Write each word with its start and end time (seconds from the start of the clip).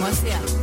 Moi, 0.00 0.08
c'est 0.12 0.55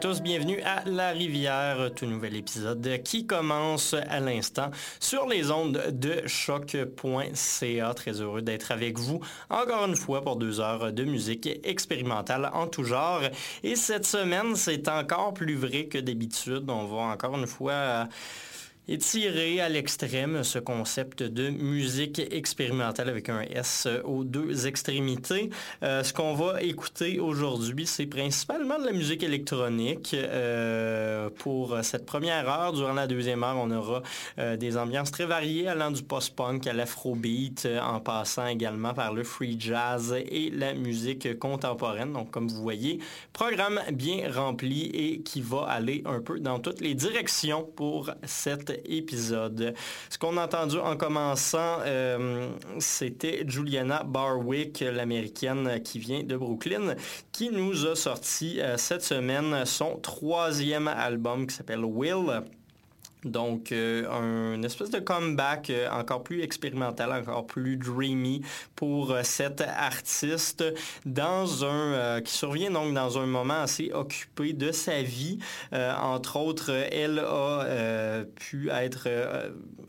tous, 0.00 0.22
bienvenue 0.22 0.60
à 0.60 0.84
La 0.86 1.10
Rivière, 1.10 1.90
tout 1.96 2.06
nouvel 2.06 2.36
épisode 2.36 3.02
qui 3.02 3.26
commence 3.26 3.94
à 3.94 4.20
l'instant 4.20 4.70
sur 5.00 5.26
les 5.26 5.50
ondes 5.50 5.82
de 5.90 6.22
choc.ca. 6.24 7.94
Très 7.94 8.20
heureux 8.20 8.42
d'être 8.42 8.70
avec 8.70 8.96
vous 8.96 9.18
encore 9.50 9.86
une 9.86 9.96
fois 9.96 10.22
pour 10.22 10.36
deux 10.36 10.60
heures 10.60 10.92
de 10.92 11.02
musique 11.02 11.48
expérimentale 11.64 12.48
en 12.54 12.68
tout 12.68 12.84
genre. 12.84 13.22
Et 13.64 13.74
cette 13.74 14.06
semaine, 14.06 14.54
c'est 14.54 14.86
encore 14.88 15.34
plus 15.34 15.56
vrai 15.56 15.86
que 15.86 15.98
d'habitude. 15.98 16.64
On 16.68 16.84
va 16.84 17.12
encore 17.12 17.36
une 17.36 17.48
fois 17.48 18.06
étirer 18.88 19.60
à 19.60 19.68
l'extrême 19.68 20.42
ce 20.42 20.58
concept 20.58 21.22
de 21.22 21.50
musique 21.50 22.20
expérimentale 22.30 23.10
avec 23.10 23.28
un 23.28 23.42
S 23.42 23.86
aux 24.04 24.24
deux 24.24 24.66
extrémités. 24.66 25.50
Euh, 25.82 26.02
ce 26.02 26.12
qu'on 26.12 26.34
va 26.34 26.62
écouter 26.62 27.20
aujourd'hui, 27.20 27.86
c'est 27.86 28.06
principalement 28.06 28.78
de 28.78 28.86
la 28.86 28.92
musique 28.92 29.22
électronique. 29.22 30.14
Euh, 30.14 31.28
pour 31.38 31.78
cette 31.82 32.06
première 32.06 32.48
heure, 32.48 32.72
durant 32.72 32.94
la 32.94 33.06
deuxième 33.06 33.44
heure, 33.44 33.56
on 33.58 33.70
aura 33.70 34.02
euh, 34.38 34.56
des 34.56 34.78
ambiances 34.78 35.10
très 35.10 35.26
variées 35.26 35.68
allant 35.68 35.90
du 35.90 36.02
post-punk 36.02 36.66
à 36.66 36.72
l'afrobeat, 36.72 37.68
en 37.82 38.00
passant 38.00 38.46
également 38.46 38.94
par 38.94 39.12
le 39.12 39.22
free 39.22 39.56
jazz 39.58 40.16
et 40.18 40.50
la 40.50 40.72
musique 40.72 41.38
contemporaine. 41.38 42.14
Donc, 42.14 42.30
comme 42.30 42.48
vous 42.48 42.62
voyez, 42.62 43.00
programme 43.34 43.80
bien 43.92 44.32
rempli 44.32 44.86
et 44.86 45.20
qui 45.20 45.42
va 45.42 45.64
aller 45.68 46.02
un 46.06 46.20
peu 46.20 46.40
dans 46.40 46.58
toutes 46.58 46.80
les 46.80 46.94
directions 46.94 47.68
pour 47.76 48.10
cette 48.24 48.77
épisode. 48.84 49.74
Ce 50.10 50.18
qu'on 50.18 50.36
a 50.36 50.44
entendu 50.44 50.78
en 50.78 50.96
commençant, 50.96 51.78
euh, 51.84 52.50
c'était 52.78 53.44
Juliana 53.46 54.02
Barwick, 54.04 54.80
l'américaine 54.80 55.80
qui 55.82 55.98
vient 55.98 56.22
de 56.22 56.36
Brooklyn, 56.36 56.94
qui 57.32 57.50
nous 57.50 57.86
a 57.86 57.94
sorti 57.94 58.60
euh, 58.60 58.76
cette 58.76 59.02
semaine 59.02 59.64
son 59.64 59.96
troisième 59.96 60.88
album 60.88 61.46
qui 61.46 61.54
s'appelle 61.54 61.84
Will. 61.84 62.42
Donc, 63.28 63.72
euh, 63.72 64.08
un 64.10 64.62
espèce 64.62 64.90
de 64.90 64.98
comeback 64.98 65.70
euh, 65.70 65.88
encore 65.90 66.22
plus 66.22 66.42
expérimental, 66.42 67.12
encore 67.12 67.46
plus 67.46 67.76
dreamy 67.76 68.42
pour 68.74 69.10
euh, 69.10 69.20
cette 69.22 69.60
artiste 69.60 70.64
dans 71.04 71.64
un 71.64 72.20
qui 72.22 72.32
survient 72.32 72.70
donc 72.70 72.94
dans 72.94 73.18
un 73.18 73.26
moment 73.26 73.62
assez 73.62 73.92
occupé 73.92 74.52
de 74.52 74.72
sa 74.72 75.02
vie. 75.02 75.38
entre 75.72 76.36
autres, 76.36 76.70
elle 76.70 77.18
a 77.18 78.24
pu 78.34 78.70
être 78.70 79.08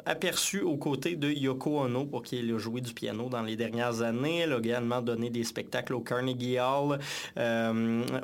aperçue 0.05 0.61
aux 0.61 0.77
côtés 0.77 1.15
de 1.15 1.29
Yoko 1.29 1.81
Ono 1.81 2.05
pour 2.05 2.23
qui 2.23 2.37
elle 2.37 2.53
a 2.53 2.57
joué 2.57 2.81
du 2.81 2.93
piano 2.93 3.29
dans 3.29 3.41
les 3.41 3.55
dernières 3.55 4.01
années. 4.01 4.39
Elle 4.39 4.53
a 4.53 4.57
également 4.57 5.01
donné 5.01 5.29
des 5.29 5.43
spectacles 5.43 5.93
au 5.93 6.01
Carnegie 6.01 6.57
Hall 6.59 6.99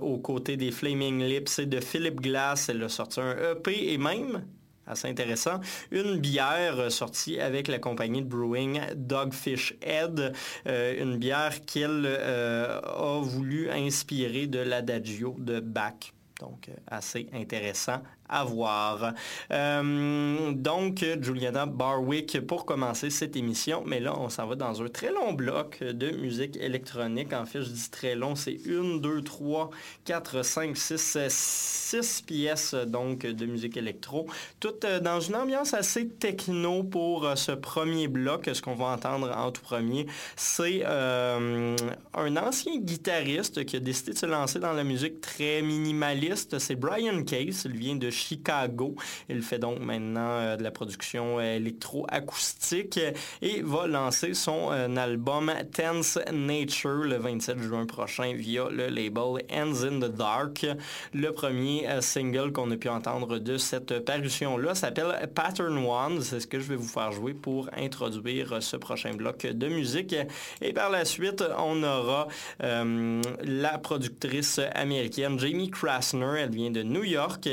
aux 0.01 0.17
côtés 0.17 0.57
des 0.57 0.71
Flaming 0.71 1.23
Lips 1.23 1.59
et 1.59 1.65
de 1.65 1.79
Philip 1.79 2.19
Glass. 2.21 2.69
Elle 2.69 2.83
a 2.83 2.89
sorti 2.89 3.19
un 3.19 3.35
EP 3.53 3.94
et 3.94 3.97
même 3.97 4.43
assez 4.88 5.08
intéressant. 5.08 5.60
Une 5.92 6.18
bière 6.18 6.92
sortie 6.92 7.39
avec 7.39 7.68
la 7.68 7.80
compagnie 7.80 8.22
de 8.22 8.27
brewing 8.27 8.82
Dogfish 8.96 9.75
Head, 9.82 10.34
euh, 10.68 11.01
une 11.01 11.18
bière 11.18 11.65
qu'elle 11.65 12.04
euh, 12.06 12.80
a 12.82 13.20
voulu 13.22 13.70
inspirer 13.70 14.48
de 14.48 14.60
l'adagio 14.60 15.36
de 15.39 15.60
Bach. 15.60 16.13
Donc, 16.39 16.68
euh, 16.70 16.74
assez 16.88 17.30
intéressant 17.34 18.01
voir. 18.29 19.13
Euh, 19.51 20.51
donc, 20.51 21.05
Juliana 21.22 21.65
Barwick 21.65 22.39
pour 22.46 22.65
commencer 22.65 23.10
cette 23.10 23.36
émission. 23.36 23.84
Mais 23.86 24.00
là, 24.00 24.17
on 24.17 24.29
s'en 24.29 24.48
va 24.48 24.55
dans 24.55 24.82
un 24.82 24.88
très 24.88 25.12
long 25.12 25.34
bloc 25.34 25.82
de 25.84 26.12
musique 26.12 26.58
électronique. 26.58 27.34
En 27.34 27.46
fait, 27.46 27.62
je 27.62 27.70
dis 27.70 27.89
très 27.89 28.15
long, 28.15 28.36
c'est 28.36 28.60
une, 28.65 29.01
deux, 29.01 29.22
trois, 29.22 29.70
quatre, 30.03 30.44
cinq, 30.44 30.77
six, 30.77 31.17
six 31.29 32.22
pièces 32.22 32.74
donc 32.74 33.20
de 33.25 33.46
musique 33.46 33.77
électro. 33.77 34.27
Toutes 34.60 34.86
euh, 34.86 35.00
dans 35.00 35.20
une 35.20 35.36
ambiance 35.36 35.74
assez 35.74 36.08
techno 36.08 36.84
pour 36.84 37.25
euh, 37.25 37.36
ce 37.36 37.51
premier 37.51 38.08
bloc. 38.08 38.50
Ce 38.51 38.62
qu'on 38.62 38.75
va 38.75 38.88
entendre 38.88 39.36
en 39.36 39.51
tout 39.51 39.62
premier, 39.62 40.08
c'est 40.36 40.84
un 40.86 42.38
ancien 42.38 42.77
guitariste 42.79 43.65
qui 43.65 43.75
a 43.75 43.79
décidé 43.79 44.13
de 44.13 44.17
se 44.17 44.25
lancer 44.25 44.60
dans 44.60 44.74
la 44.74 44.84
musique 44.84 45.22
très 45.22 45.62
minimaliste. 45.62 46.60
C'est 46.60 46.75
Brian 46.75 47.24
Case. 47.24 47.63
Il 47.65 47.77
vient 47.77 47.96
de 47.96 48.10
Chicago. 48.15 48.95
Il 49.29 49.41
fait 49.41 49.60
donc 49.60 49.79
maintenant 49.79 50.39
euh, 50.39 50.55
de 50.55 50.63
la 50.63 50.72
production 50.72 51.39
euh, 51.39 51.57
électro-acoustique 51.57 53.00
et 53.41 53.62
va 53.62 53.88
lancer 53.88 54.34
son 54.34 54.69
euh, 54.72 54.95
album 54.95 55.51
Tense 55.74 56.17
Nature 56.31 57.03
le 57.03 57.17
27 57.17 57.60
juin 57.60 57.86
prochain 57.86 58.34
via 58.34 58.69
le 58.69 58.88
label 58.88 59.43
Ends 59.51 59.84
in 59.84 60.00
the 60.00 60.12
Dark. 60.12 60.65
Le 61.13 61.31
premier 61.31 61.88
single 62.01 62.51
qu'on 62.51 62.72
a 62.72 62.77
pu 62.77 62.89
entendre 62.89 63.39
de 63.39 63.57
cette 63.57 64.00
parution-là 64.05 64.75
s'appelle 64.75 65.29
Pattern 65.34 65.77
One. 65.77 66.22
C'est 66.22 66.39
ce 66.39 66.48
que 66.48 66.60
je 66.60 66.69
vais 66.69 66.75
vous 66.75 66.88
faire 66.88 67.12
jouer 67.12 67.34
pour 67.34 67.69
introduire 67.75 68.62
ce 68.62 68.77
prochain 68.77 69.13
bloc 69.13 69.45
de 69.45 69.67
musique. 69.67 70.15
Et 70.62 70.74
par 70.74 70.89
la 70.89 71.05
suite, 71.05 71.43
on 71.57 71.84
aura 71.84 72.27
la 72.60 73.77
productrice 73.77 74.60
américaine 74.74 75.38
Jamie 75.39 75.69
Krasner. 75.69 76.39
Elle 76.39 76.51
vient 76.51 76.72
de 76.72 76.84
New 76.84 77.03
York. 77.03 77.48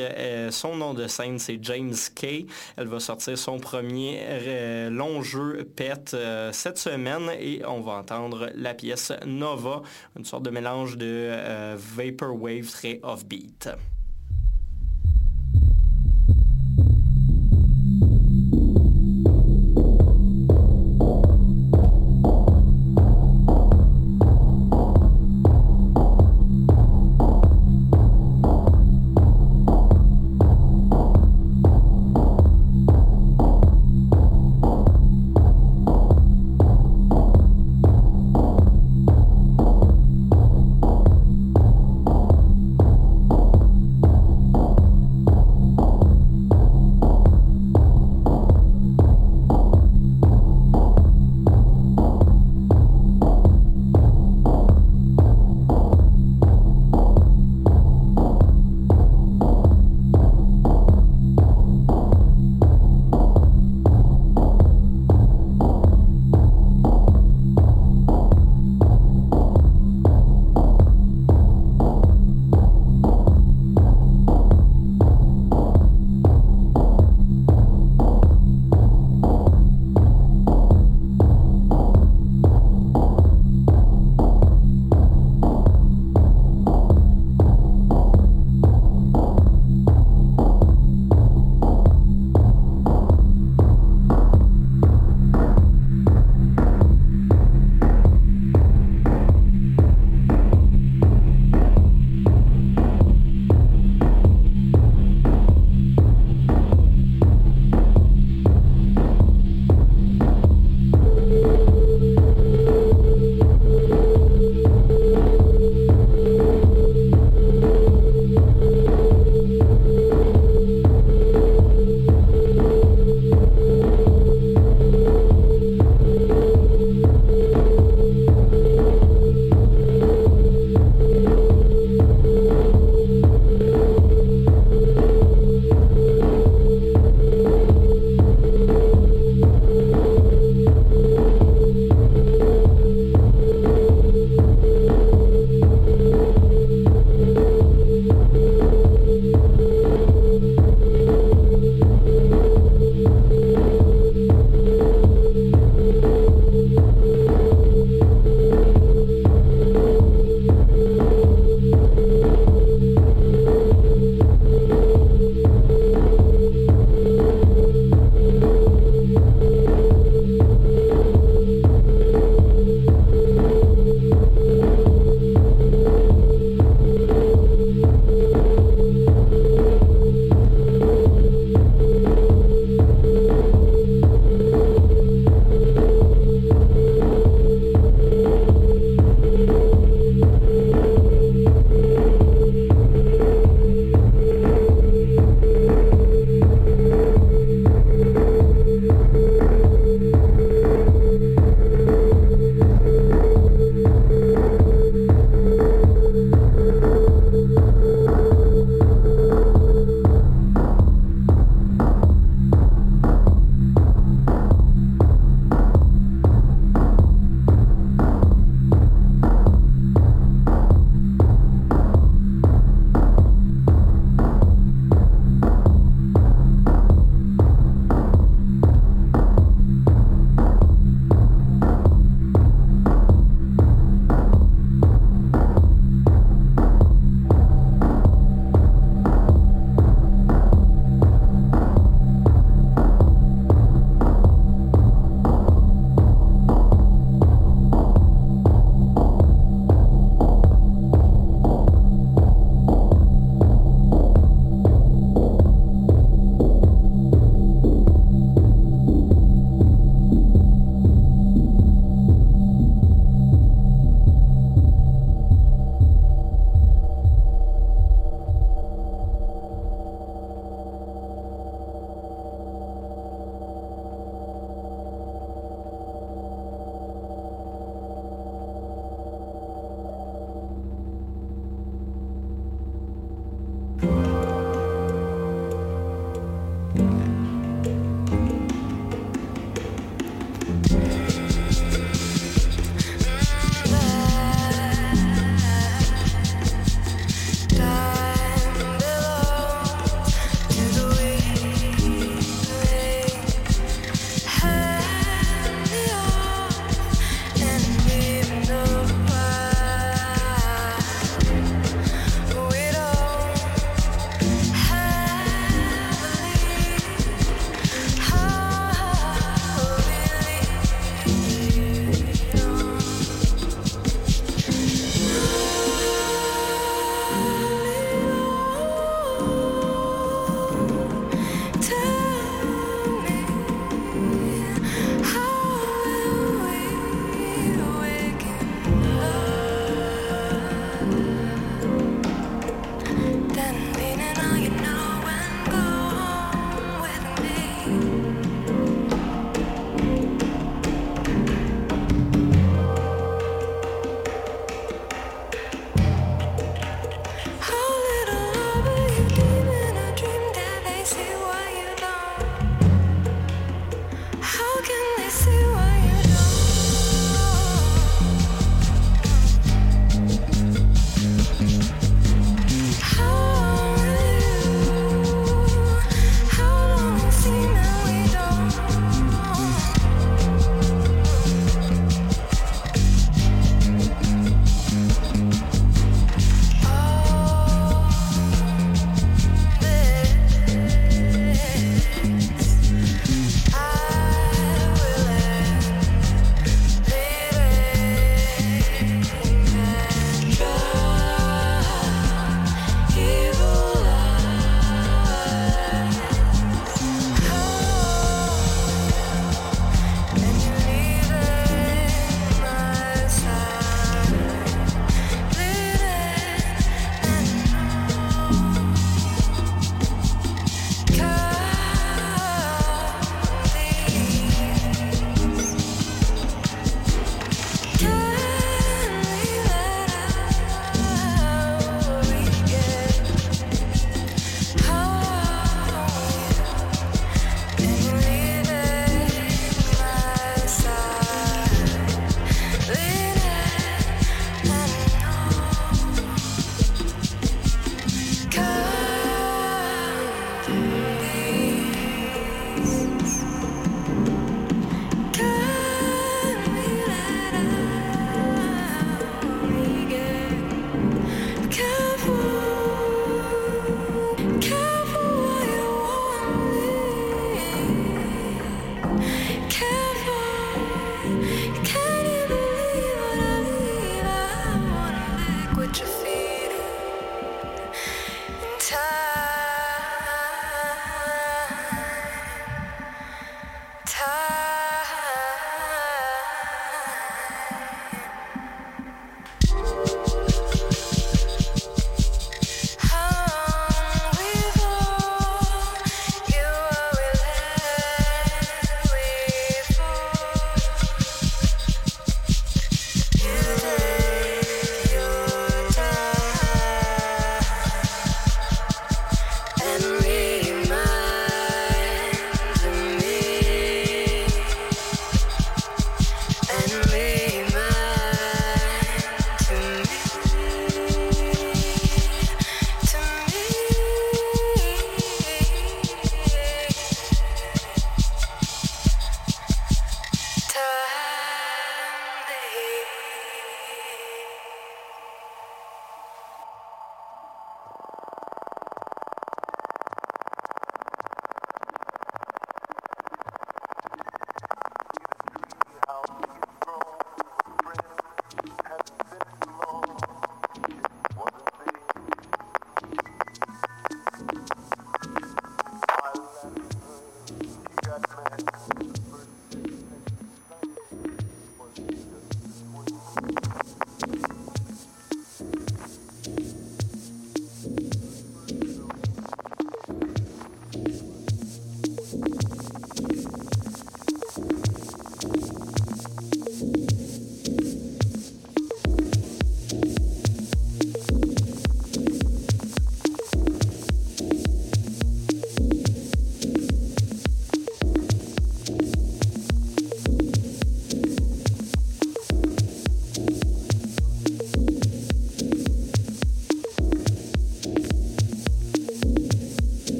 Son 0.52 0.76
nom 0.76 0.94
de 0.94 1.06
scène, 1.06 1.38
c'est 1.38 1.59
James 1.62 1.94
Kay. 2.14 2.47
Elle 2.76 2.87
va 2.87 3.00
sortir 3.00 3.37
son 3.38 3.59
premier 3.59 4.21
euh, 4.23 4.90
long 4.90 5.23
jeu 5.23 5.64
PET 5.76 6.12
euh, 6.14 6.52
cette 6.52 6.78
semaine 6.78 7.30
et 7.40 7.62
on 7.66 7.80
va 7.80 7.94
entendre 7.94 8.50
la 8.54 8.75
pièce 8.75 9.12
Nova, 9.26 9.82
une 10.16 10.25
sorte 10.25 10.44
de 10.44 10.50
mélange 10.50 10.97
de 10.97 11.06
euh, 11.09 11.76
Vaporwave 11.78 12.71
très 12.71 13.00
offbeat. 13.02 13.71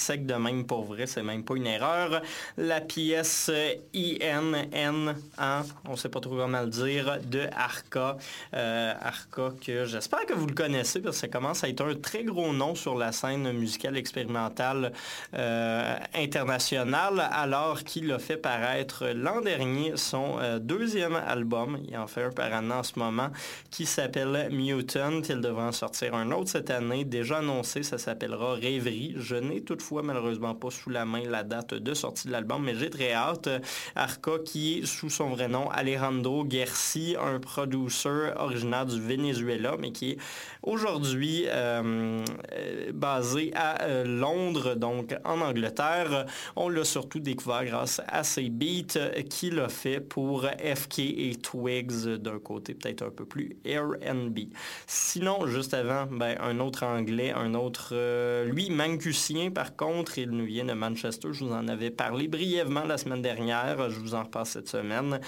Sec 0.00 0.26
de 0.26 0.34
même 0.34 0.66
pour 0.66 0.84
vrai, 0.84 1.06
c'est 1.06 1.22
même 1.22 1.44
pas 1.44 1.54
une 1.54 1.66
erreur. 1.66 2.22
La 2.56 2.80
pièce 2.80 3.50
INN, 3.94 5.14
hein, 5.38 5.62
on 5.90 5.96
sait 5.96 6.08
pas 6.08 6.20
trop 6.20 6.36
comment 6.36 6.60
le 6.60 6.68
dire, 6.68 7.18
de 7.24 7.42
Arca. 7.56 8.16
Euh, 8.54 8.92
Arca 9.00 9.52
que 9.64 9.84
j'espère 9.84 10.24
que 10.26 10.32
vous 10.32 10.46
le 10.46 10.54
connaissez 10.54 11.00
parce 11.00 11.16
que 11.16 11.20
ça 11.22 11.28
commence 11.28 11.64
à 11.64 11.68
être 11.68 11.84
un 11.84 11.94
très 11.94 12.22
gros 12.22 12.52
nom 12.52 12.74
sur 12.74 12.96
la 12.96 13.12
scène 13.12 13.52
musicale 13.52 13.96
expérimentale 13.96 14.92
euh, 15.34 15.96
internationale 16.14 17.28
alors 17.32 17.82
qu'il 17.82 18.10
a 18.12 18.18
fait 18.18 18.36
paraître 18.36 19.08
l'an 19.08 19.40
dernier 19.40 19.92
son 19.96 20.38
euh, 20.38 20.58
deuxième 20.58 21.16
album. 21.16 21.78
Il 21.88 21.96
en 21.96 22.06
fait 22.06 22.22
un 22.22 22.30
par 22.30 22.52
an 22.52 22.70
en 22.70 22.82
ce 22.82 22.98
moment 22.98 23.30
qui 23.70 23.86
s'appelle 23.86 24.48
Mutant. 24.52 25.22
Il 25.28 25.40
devrait 25.40 25.64
en 25.64 25.72
sortir 25.72 26.14
un 26.14 26.30
autre 26.30 26.50
cette 26.50 26.70
année. 26.70 27.04
Déjà 27.04 27.38
annoncé, 27.38 27.82
ça 27.82 27.98
s'appellera 27.98 28.54
Rêverie. 28.54 29.14
Je 29.16 29.36
n'ai 29.36 29.62
toutefois 29.62 30.02
malheureusement 30.02 30.54
pas 30.54 30.70
sous 30.70 30.90
la 30.90 31.04
main 31.04 31.22
la 31.28 31.42
date 31.42 31.74
de 31.74 31.94
sortie 31.94 32.28
de 32.28 32.32
l'album, 32.32 32.62
mais 32.64 32.74
j'ai 32.76 32.90
très 32.90 33.12
hâte. 33.12 33.48
Arca 33.96 34.32
qui 34.44 34.78
est 34.78 34.86
sous 34.86 35.10
son 35.10 35.30
vrai 35.30 35.48
nom 35.48 35.68
Alejandro 35.80 36.44
Gersi, 36.48 37.16
un 37.18 37.40
producer 37.40 38.32
originaire 38.36 38.84
du 38.84 39.00
Venezuela, 39.00 39.76
mais 39.78 39.92
qui 39.92 40.10
est 40.10 40.18
aujourd'hui 40.62 41.44
euh, 41.46 42.22
euh, 42.52 42.92
basé 42.92 43.50
à 43.54 43.82
euh, 43.84 44.04
Londres, 44.04 44.74
donc 44.74 45.16
en 45.24 45.40
Angleterre. 45.40 46.26
On 46.54 46.68
l'a 46.68 46.84
surtout 46.84 47.18
découvert 47.18 47.64
grâce 47.64 48.02
à 48.08 48.24
ses 48.24 48.50
beats 48.50 49.22
qu'il 49.30 49.58
a 49.58 49.70
fait 49.70 50.00
pour 50.00 50.44
FK 50.44 50.98
et 50.98 51.36
Twigs 51.40 52.16
d'un 52.16 52.38
côté 52.38 52.74
peut-être 52.74 53.02
un 53.02 53.10
peu 53.10 53.24
plus 53.24 53.56
R&B. 53.64 54.38
Sinon, 54.86 55.46
juste 55.46 55.72
avant, 55.72 56.06
ben, 56.06 56.36
un 56.40 56.60
autre 56.60 56.84
anglais, 56.84 57.32
un 57.34 57.54
autre, 57.54 57.94
lui, 58.44 58.68
mancusien 58.68 59.50
par 59.50 59.76
contre, 59.76 60.18
il 60.18 60.30
nous 60.30 60.44
vient 60.44 60.66
de 60.66 60.74
Manchester. 60.74 61.28
Je 61.32 61.44
vous 61.44 61.52
en 61.52 61.68
avais 61.68 61.90
parlé 61.90 62.28
brièvement 62.28 62.84
la 62.84 62.98
semaine 62.98 63.22
dernière. 63.22 63.88
Je 63.88 63.98
vous 63.98 64.14
en 64.14 64.24
repasse 64.24 64.50
cette 64.50 64.68
semaine. 64.68 65.20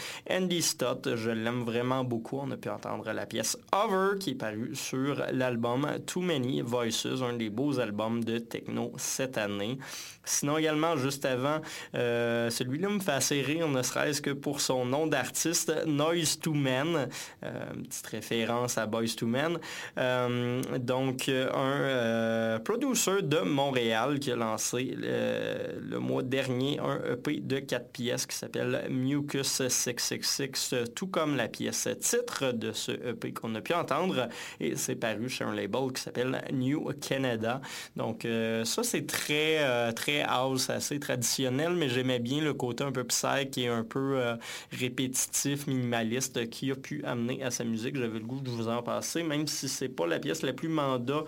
Andy 0.43 0.61
Stott, 0.61 1.14
je 1.14 1.30
l'aime 1.30 1.62
vraiment 1.62 2.03
beaucoup. 2.03 2.40
On 2.43 2.51
a 2.51 2.57
pu 2.57 2.68
entendre 2.68 3.12
la 3.12 3.26
pièce 3.26 3.57
Over 3.72 4.18
qui 4.18 4.30
est 4.30 4.34
parue 4.34 4.74
sur 4.74 5.24
l'album 5.30 5.86
Too 6.05 6.20
Many 6.20 6.62
Voices, 6.62 7.07
un 7.22 7.34
des 7.34 7.49
beaux 7.49 7.78
albums 7.78 8.24
de 8.24 8.38
techno 8.38 8.90
cette 8.97 9.38
année. 9.38 9.78
Sinon 10.24 10.58
également, 10.58 10.96
juste 10.96 11.24
avant, 11.24 11.60
euh, 11.94 12.48
celui-là 12.48 12.88
me 12.88 13.00
fait 13.00 13.12
assez 13.12 13.42
rire, 13.42 13.68
ne 13.68 13.82
serait-ce 13.82 14.22
que 14.22 14.30
pour 14.30 14.60
son 14.60 14.84
nom 14.84 15.06
d'artiste, 15.06 15.72
Noise 15.86 16.38
to 16.38 16.52
Men, 16.54 17.08
euh, 17.44 17.50
petite 17.88 18.06
référence 18.06 18.78
à 18.78 18.86
Boys 18.86 19.14
to 19.16 19.26
Men. 19.26 19.58
Euh, 19.98 20.62
donc, 20.78 21.28
un 21.28 22.60
producer 22.60 23.22
de 23.22 23.40
Montréal 23.40 24.20
qui 24.20 24.30
a 24.30 24.36
lancé 24.36 24.94
le 24.96 25.98
mois 25.98 26.22
dernier 26.22 26.78
un 26.78 27.00
EP 27.12 27.40
de 27.40 27.58
quatre 27.58 27.90
pièces 27.90 28.26
qui 28.26 28.36
s'appelle 28.36 28.86
Mucus 28.90 29.66
666, 29.68 30.74
tout 30.94 31.08
comme 31.08 31.36
la 31.36 31.48
pièce 31.48 31.88
titre 32.00 32.52
de 32.52 32.72
ce 32.72 32.92
EP 32.92 33.32
qu'on 33.32 33.54
a 33.56 33.60
pu 33.60 33.74
entendre. 33.74 34.28
Et 34.60 34.76
c'est 34.76 34.94
paru 34.94 35.28
chez 35.28 35.44
un 35.44 35.54
label 35.54 35.92
qui 35.92 36.02
s'appelle 36.02 36.42
New 36.52 36.92
Canada. 37.00 37.60
Donc, 37.96 38.26
ça, 38.64 38.82
c'est 38.82 39.06
très, 39.06 39.92
très 39.94 40.11
house, 40.20 40.68
assez 40.68 41.00
traditionnel, 41.00 41.72
mais 41.72 41.88
j'aimais 41.88 42.18
bien 42.18 42.42
le 42.42 42.52
côté 42.52 42.84
un 42.84 42.92
peu 42.92 43.04
psy 43.04 43.48
qui 43.50 43.64
est 43.64 43.68
un 43.68 43.84
peu 43.84 44.18
euh, 44.18 44.36
répétitif, 44.70 45.66
minimaliste, 45.66 46.50
qui 46.50 46.70
a 46.70 46.74
pu 46.74 47.02
amener 47.04 47.42
à 47.42 47.50
sa 47.50 47.64
musique. 47.64 47.96
J'avais 47.96 48.18
le 48.18 48.24
goût 48.24 48.40
de 48.40 48.50
vous 48.50 48.68
en 48.68 48.82
passer, 48.82 49.22
même 49.22 49.46
si 49.46 49.68
c'est 49.68 49.88
pas 49.88 50.06
la 50.06 50.18
pièce 50.18 50.42
la 50.42 50.52
plus 50.52 50.68
mandat 50.68 51.24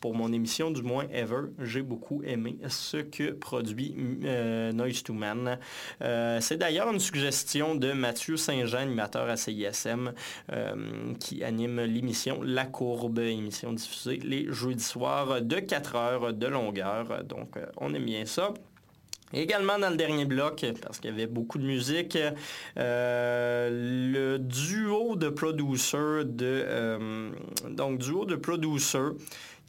pour 0.00 0.14
mon 0.14 0.32
émission, 0.32 0.70
du 0.70 0.82
moins 0.82 1.06
ever, 1.12 1.48
j'ai 1.60 1.82
beaucoup 1.82 2.22
aimé 2.22 2.58
ce 2.68 2.98
que 2.98 3.32
produit 3.32 3.94
euh, 4.24 4.72
Noise 4.72 5.02
to 5.02 5.12
Man. 5.12 5.58
Euh, 6.02 6.38
c'est 6.40 6.56
d'ailleurs 6.56 6.90
une 6.92 7.00
suggestion 7.00 7.74
de 7.74 7.92
Mathieu 7.92 8.36
Saint-Jean, 8.36 8.78
animateur 8.78 9.28
à 9.28 9.36
CISM, 9.36 10.12
qui 11.18 11.42
anime 11.42 11.80
l'émission 11.80 12.42
La 12.42 12.64
Courbe, 12.64 13.18
émission 13.18 13.72
diffusée 13.72 14.18
les 14.22 14.46
jeudis 14.52 14.84
soirs 14.84 15.42
de 15.42 15.56
4 15.56 15.96
heures 15.96 16.32
de 16.32 16.46
longueur. 16.46 17.24
Donc, 17.24 17.56
euh, 17.56 17.66
on 17.78 17.92
aime 17.94 18.04
bien 18.04 18.24
ça. 18.24 18.54
Également 19.34 19.78
dans 19.78 19.90
le 19.90 19.96
dernier 19.96 20.24
bloc, 20.24 20.64
parce 20.80 21.00
qu'il 21.00 21.10
y 21.10 21.12
avait 21.12 21.26
beaucoup 21.26 21.58
de 21.58 21.66
musique, 21.66 22.16
le 22.76 24.38
duo 24.38 25.16
de 25.16 25.28
producers 25.28 26.24
de 26.24 27.30
donc 27.68 27.98
duo 27.98 28.24
de 28.24 28.36
producers 28.36 29.12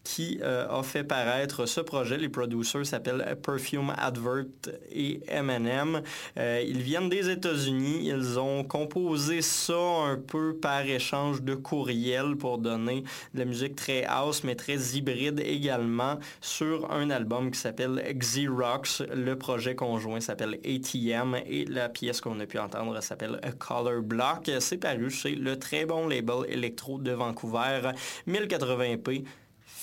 qui 0.03 0.39
euh, 0.41 0.67
a 0.69 0.83
fait 0.83 1.03
paraître 1.03 1.65
ce 1.65 1.81
projet. 1.81 2.17
Les 2.17 2.29
producers 2.29 2.85
s'appellent 2.85 3.37
Perfume 3.43 3.93
Advert 3.97 4.45
et 4.91 5.21
M&M. 5.27 6.01
ils 6.37 6.81
viennent 6.81 7.09
des 7.09 7.29
États-Unis. 7.29 8.07
Ils 8.07 8.39
ont 8.39 8.63
composé 8.63 9.41
ça 9.41 9.73
un 9.73 10.17
peu 10.17 10.55
par 10.55 10.81
échange 10.81 11.41
de 11.41 11.55
courriels 11.55 12.35
pour 12.37 12.57
donner 12.57 13.03
de 13.33 13.39
la 13.39 13.45
musique 13.45 13.75
très 13.75 14.03
house, 14.05 14.43
mais 14.43 14.55
très 14.55 14.77
hybride 14.95 15.39
également 15.39 16.19
sur 16.41 16.91
un 16.91 17.09
album 17.09 17.51
qui 17.51 17.59
s'appelle 17.59 18.01
Xerox. 18.17 19.01
Le 19.13 19.35
projet 19.35 19.75
conjoint 19.75 20.19
s'appelle 20.19 20.59
ATM 20.65 21.35
et 21.45 21.65
la 21.65 21.89
pièce 21.89 22.21
qu'on 22.21 22.39
a 22.39 22.45
pu 22.45 22.59
entendre 22.59 23.01
s'appelle 23.01 23.39
A 23.43 23.51
Color 23.51 24.01
Block. 24.01 24.49
C'est 24.59 24.77
paru 24.77 25.09
chez 25.09 25.35
le 25.35 25.57
très 25.57 25.85
bon 25.85 26.07
label 26.07 26.45
électro 26.47 26.97
de 26.97 27.11
Vancouver, 27.11 27.91
1080p. 28.27 29.23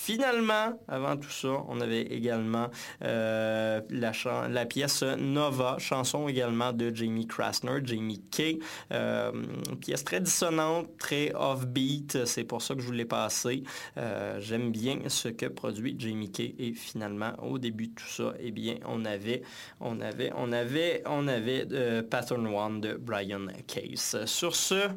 Finalement, 0.06 0.78
avant 0.86 1.16
tout 1.16 1.32
ça, 1.32 1.64
on 1.66 1.80
avait 1.80 2.02
également 2.02 2.70
euh, 3.02 3.80
la, 3.90 4.64
pièce 4.64 5.02
Nova, 5.02 5.78
chanson 5.80 6.28
également 6.28 6.72
de 6.72 6.94
Jamie 6.94 7.26
Krasner, 7.26 7.80
Jamie 7.82 8.22
K. 8.30 8.60
Euh, 8.92 9.32
pièce 9.80 10.04
très 10.04 10.20
dissonante, 10.20 10.96
très 10.96 11.34
off-beat, 11.34 12.24
c'est 12.24 12.44
pour 12.44 12.62
ça 12.62 12.76
que 12.76 12.82
je 12.82 12.86
vous 12.86 12.92
l'ai 12.92 13.04
passé. 13.04 13.64
Euh, 13.96 14.38
j'aime 14.38 14.70
bien 14.70 15.00
ce 15.08 15.26
que 15.26 15.46
produit 15.46 15.96
Jamie 15.98 16.30
K. 16.30 16.54
Et 16.56 16.72
finalement, 16.72 17.32
au 17.42 17.58
début 17.58 17.88
de 17.88 17.94
tout 17.94 18.06
ça, 18.06 18.32
eh 18.38 18.52
bien, 18.52 18.76
on 18.84 19.04
avait, 19.04 19.42
on 19.80 20.00
avait, 20.00 20.30
on 20.36 20.52
avait, 20.52 21.02
on 21.06 21.26
avait 21.26 21.66
Pattern 22.04 22.46
One 22.46 22.80
de 22.80 22.94
Brian 22.94 23.48
Case. 23.66 24.24
Sur 24.26 24.54
ce, 24.54 24.88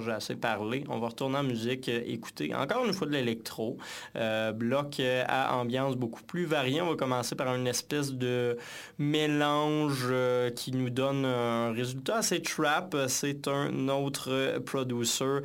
j'ai 0.00 0.12
assez 0.12 0.36
parlé. 0.36 0.84
On 0.88 0.98
va 0.98 1.08
retourner 1.08 1.38
en 1.38 1.42
musique, 1.42 1.88
euh, 1.88 2.02
écouter 2.06 2.54
encore 2.54 2.84
une 2.84 2.92
fois 2.92 3.06
de 3.06 3.12
l'électro. 3.12 3.76
Euh, 4.16 4.52
bloc 4.52 5.00
euh, 5.00 5.24
à 5.28 5.56
ambiance 5.56 5.96
beaucoup 5.96 6.22
plus 6.22 6.44
variée. 6.44 6.80
On 6.80 6.90
va 6.90 6.96
commencer 6.96 7.34
par 7.34 7.54
une 7.54 7.66
espèce 7.66 8.12
de 8.12 8.56
mélange 8.98 10.12
qui 10.56 10.72
nous 10.72 10.90
donne 10.90 11.24
un 11.24 11.72
résultat 11.72 12.18
assez 12.18 12.42
trap. 12.42 12.96
C'est 13.08 13.48
un 13.48 13.88
autre 13.88 14.58
producer 14.60 15.40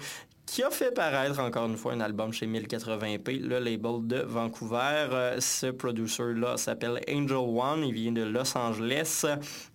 qui 0.48 0.64
a 0.64 0.72
fait 0.72 0.92
paraître 0.92 1.40
encore 1.40 1.68
une 1.68 1.78
fois 1.78 1.94
un 1.94 2.00
album 2.00 2.32
chez 2.32 2.48
1080p, 2.48 3.42
le 3.42 3.60
label 3.60 4.08
de 4.08 4.22
Vancouver. 4.22 5.08
Euh, 5.12 5.40
ce 5.40 5.68
producer-là 5.68 6.58
s'appelle 6.58 7.02
Angel 7.08 7.38
One, 7.38 7.84
il 7.84 7.94
vient 7.94 8.14
de 8.14 8.24
Los 8.24 8.58
Angeles 8.58 9.26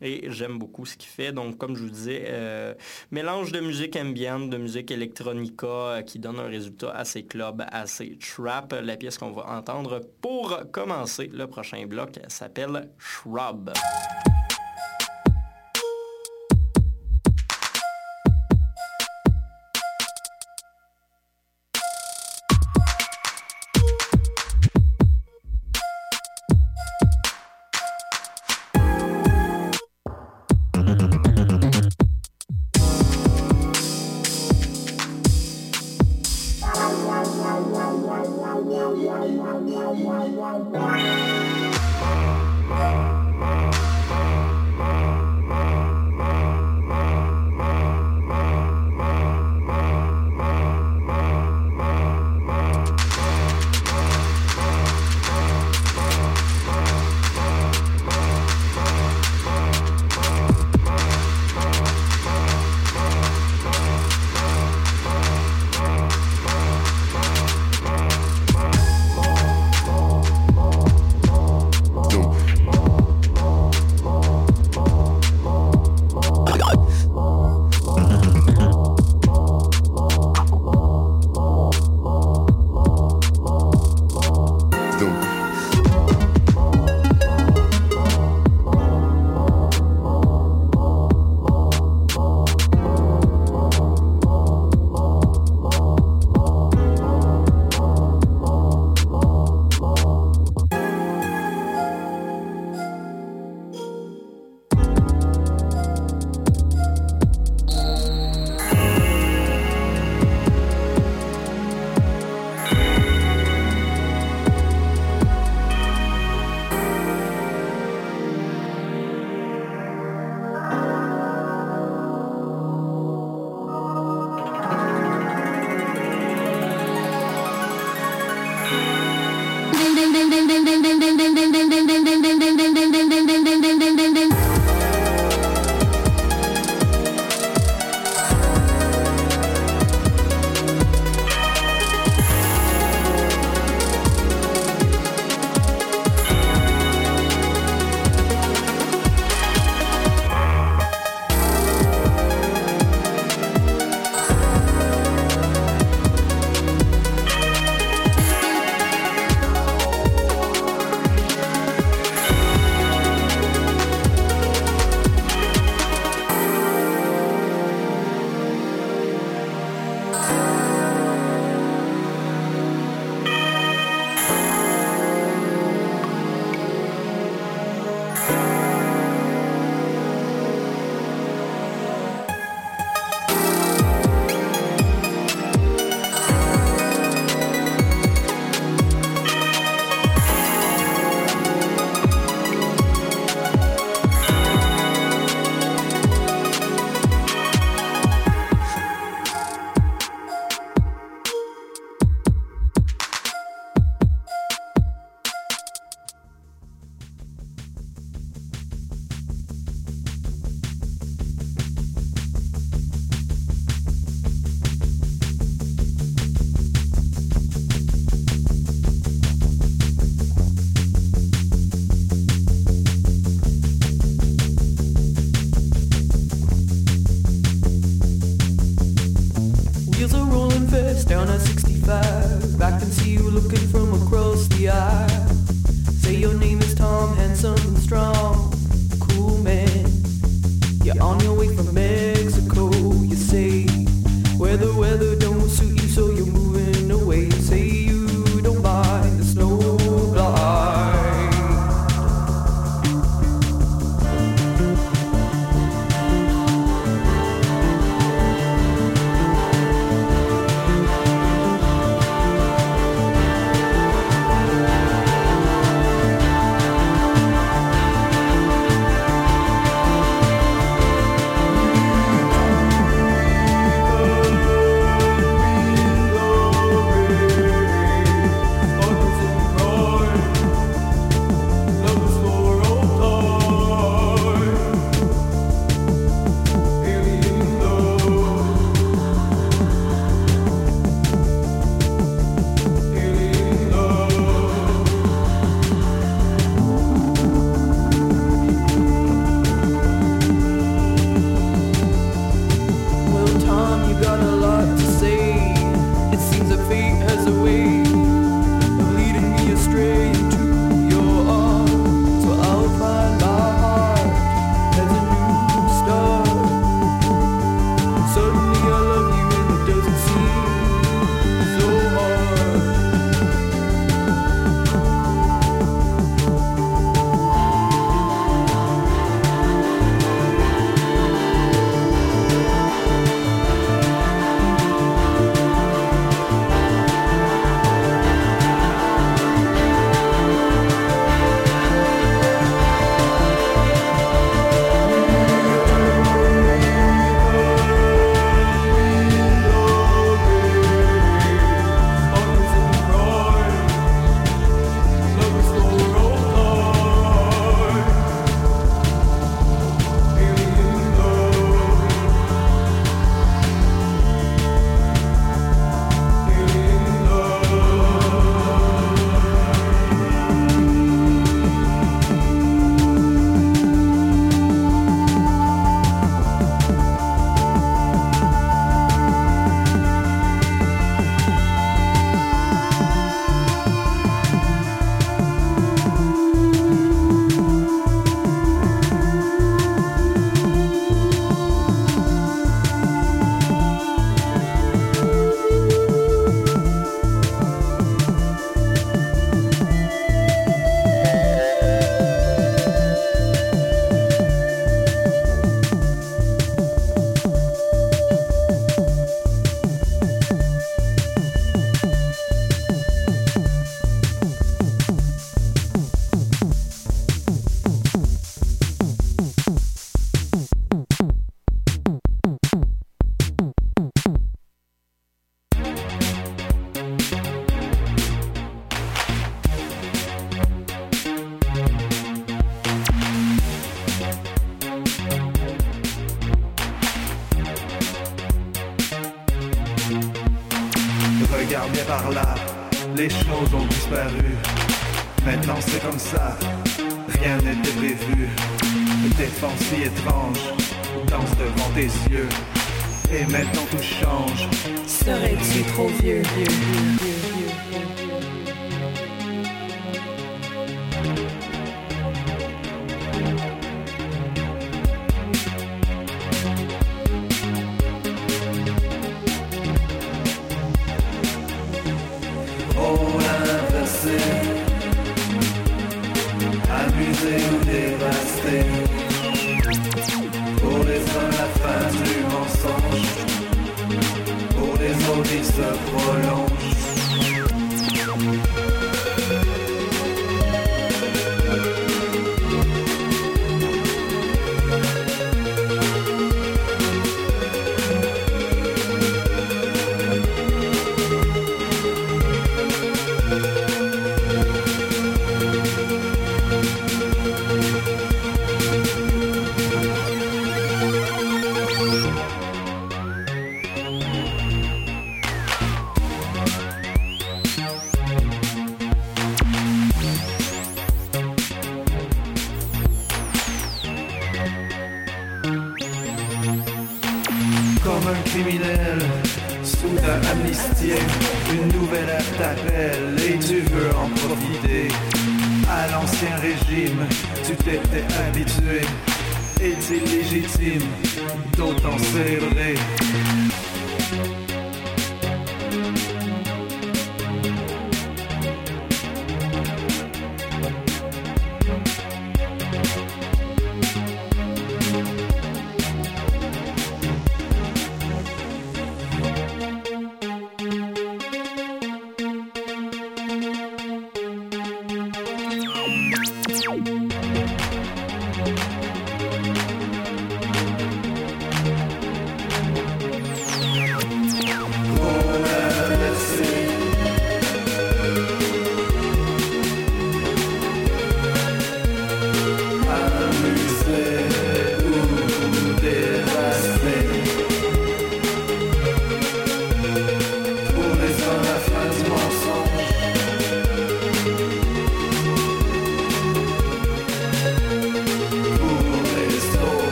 et 0.00 0.30
j'aime 0.30 0.58
beaucoup 0.58 0.86
ce 0.86 0.96
qu'il 0.96 1.10
fait. 1.10 1.32
Donc, 1.32 1.58
comme 1.58 1.76
je 1.76 1.82
vous 1.82 1.90
disais, 1.90 2.24
euh, 2.28 2.72
mélange 3.10 3.52
de 3.52 3.60
musique 3.60 3.96
ambiante, 3.96 4.48
de 4.48 4.56
musique 4.56 4.90
electronica 4.90 5.66
euh, 5.66 6.02
qui 6.02 6.20
donne 6.20 6.38
un 6.38 6.48
résultat 6.48 6.92
assez 6.92 7.24
club, 7.24 7.64
assez 7.72 8.16
trap. 8.16 8.74
La 8.80 8.96
pièce 8.96 9.18
qu'on 9.18 9.32
va 9.32 9.46
entendre 9.50 10.00
pour 10.22 10.60
commencer 10.72 11.28
le 11.32 11.46
prochain 11.48 11.84
bloc 11.86 12.20
s'appelle 12.28 12.88
Shrub. 12.96 13.72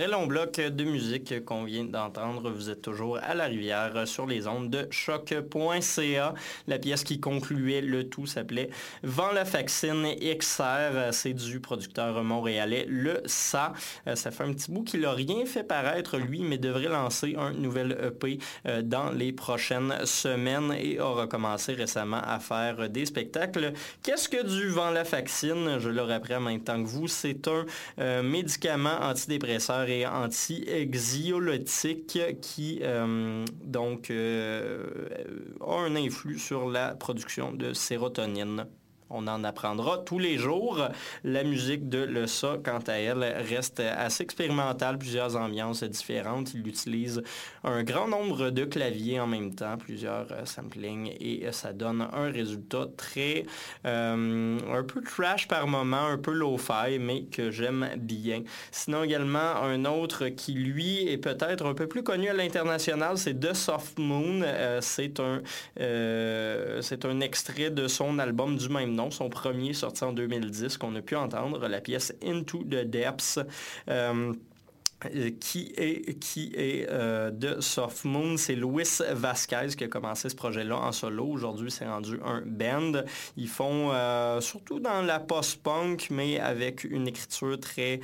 Très 0.00 0.08
long 0.08 0.26
bloc 0.26 0.58
de 0.58 0.84
musique 0.84 1.44
qu'on 1.44 1.64
vient 1.64 1.84
d'entendre. 1.84 2.50
Vous 2.50 2.70
êtes 2.70 2.80
toujours 2.80 3.18
à 3.18 3.34
la 3.34 3.44
rivière 3.44 4.08
sur 4.08 4.24
les 4.24 4.46
ondes 4.46 4.70
de 4.70 4.88
choc.ca. 4.90 6.34
La 6.66 6.78
pièce 6.78 7.04
qui 7.04 7.20
concluait 7.20 7.82
le 7.82 8.08
tout 8.08 8.24
s'appelait 8.24 8.70
Vent 9.02 9.30
la 9.32 9.44
vaccine 9.44 10.06
XR. 10.18 11.12
C'est 11.12 11.34
du 11.34 11.60
producteur 11.60 12.24
montréalais 12.24 12.86
Le 12.88 13.20
Sa. 13.26 13.74
Euh, 14.06 14.14
ça 14.14 14.30
fait 14.30 14.44
un 14.44 14.54
petit 14.54 14.70
bout 14.70 14.84
qu'il 14.84 15.00
n'a 15.00 15.12
rien 15.12 15.44
fait 15.44 15.64
paraître, 15.64 16.16
lui, 16.16 16.40
mais 16.40 16.56
devrait 16.56 16.88
lancer 16.88 17.34
un 17.36 17.52
nouvel 17.52 17.98
EP 18.02 18.38
euh, 18.64 18.80
dans 18.80 19.10
les 19.10 19.32
prochaines 19.32 20.06
semaines 20.06 20.74
et 20.80 20.98
aura 20.98 21.26
commencé 21.26 21.74
récemment 21.74 22.22
à 22.24 22.38
faire 22.38 22.88
des 22.88 23.04
spectacles. 23.04 23.74
Qu'est-ce 24.02 24.30
que 24.30 24.46
du 24.46 24.68
Vent 24.68 24.92
la 24.92 25.02
vaccine? 25.02 25.76
Je 25.78 25.90
le 25.90 26.00
rappelle 26.00 26.38
en 26.38 26.40
même 26.40 26.64
temps 26.64 26.82
que 26.82 26.88
vous. 26.88 27.06
C'est 27.06 27.46
un 27.48 27.66
euh, 27.98 28.22
médicament 28.22 28.98
antidépresseur 29.02 29.89
et 29.90 30.06
anti-exiolytique 30.06 32.20
qui 32.40 32.80
donc 33.64 34.10
a 34.10 34.62
un 35.60 35.96
influx 35.96 36.38
sur 36.38 36.70
la 36.70 36.94
production 36.94 37.52
de 37.52 37.72
sérotonine. 37.72 38.66
On 39.12 39.26
en 39.26 39.42
apprendra 39.42 39.98
tous 39.98 40.20
les 40.20 40.38
jours. 40.38 40.88
La 41.24 41.42
musique 41.42 41.88
de 41.88 41.98
Le 41.98 42.26
quant 42.62 42.78
à 42.86 42.92
elle, 42.92 43.24
reste 43.48 43.80
assez 43.80 44.22
expérimentale, 44.22 44.98
plusieurs 44.98 45.34
ambiances 45.34 45.82
différentes. 45.82 46.54
Il 46.54 46.66
utilise 46.66 47.20
un 47.64 47.82
grand 47.82 48.06
nombre 48.06 48.50
de 48.50 48.64
claviers 48.64 49.18
en 49.18 49.26
même 49.26 49.52
temps, 49.52 49.76
plusieurs 49.76 50.30
euh, 50.30 50.44
samplings, 50.44 51.12
et 51.20 51.44
ça 51.50 51.72
donne 51.72 52.06
un 52.12 52.30
résultat 52.30 52.86
très, 52.96 53.46
euh, 53.84 54.58
un 54.72 54.82
peu 54.84 55.02
trash 55.02 55.48
par 55.48 55.66
moment, 55.66 56.06
un 56.06 56.18
peu 56.18 56.30
low-fi, 56.30 56.98
mais 57.00 57.24
que 57.24 57.50
j'aime 57.50 57.88
bien. 57.96 58.42
Sinon 58.70 59.02
également, 59.02 59.56
un 59.62 59.84
autre 59.86 60.28
qui, 60.28 60.54
lui, 60.54 61.08
est 61.08 61.18
peut-être 61.18 61.66
un 61.66 61.74
peu 61.74 61.88
plus 61.88 62.04
connu 62.04 62.28
à 62.28 62.32
l'international, 62.32 63.18
c'est 63.18 63.38
The 63.38 63.54
Soft 63.54 63.98
Moon. 63.98 64.42
Euh, 64.44 64.78
c'est 64.80 65.18
un, 65.18 65.42
c'est 65.76 67.04
un 67.04 67.20
extrait 67.20 67.70
de 67.70 67.88
son 67.88 68.18
album 68.20 68.56
du 68.56 68.68
même 68.68 68.94
nom 68.94 68.99
son 69.08 69.30
premier 69.30 69.72
sorti 69.72 70.04
en 70.04 70.12
2010 70.12 70.76
qu'on 70.76 70.94
a 70.96 71.00
pu 71.00 71.16
entendre, 71.16 71.66
la 71.68 71.80
pièce 71.80 72.12
Into 72.22 72.64
the 72.64 72.84
Depths. 72.84 73.38
Euh, 73.88 74.34
qui 75.40 75.72
est, 75.76 76.18
qui 76.18 76.52
est 76.54 76.86
euh, 76.90 77.30
de 77.30 77.60
Soft 77.60 78.04
Moon. 78.04 78.36
C'est 78.36 78.54
Luis 78.54 79.00
Vasquez 79.12 79.68
qui 79.76 79.84
a 79.84 79.88
commencé 79.88 80.28
ce 80.28 80.34
projet-là 80.34 80.76
en 80.76 80.92
solo. 80.92 81.26
Aujourd'hui, 81.26 81.70
c'est 81.70 81.86
rendu 81.86 82.18
un 82.24 82.42
band. 82.44 83.02
Ils 83.36 83.48
font 83.48 83.90
euh, 83.92 84.40
surtout 84.40 84.80
dans 84.80 85.02
la 85.02 85.20
post-punk, 85.20 86.08
mais 86.10 86.38
avec 86.38 86.84
une 86.84 87.08
écriture 87.08 87.58
très 87.58 88.00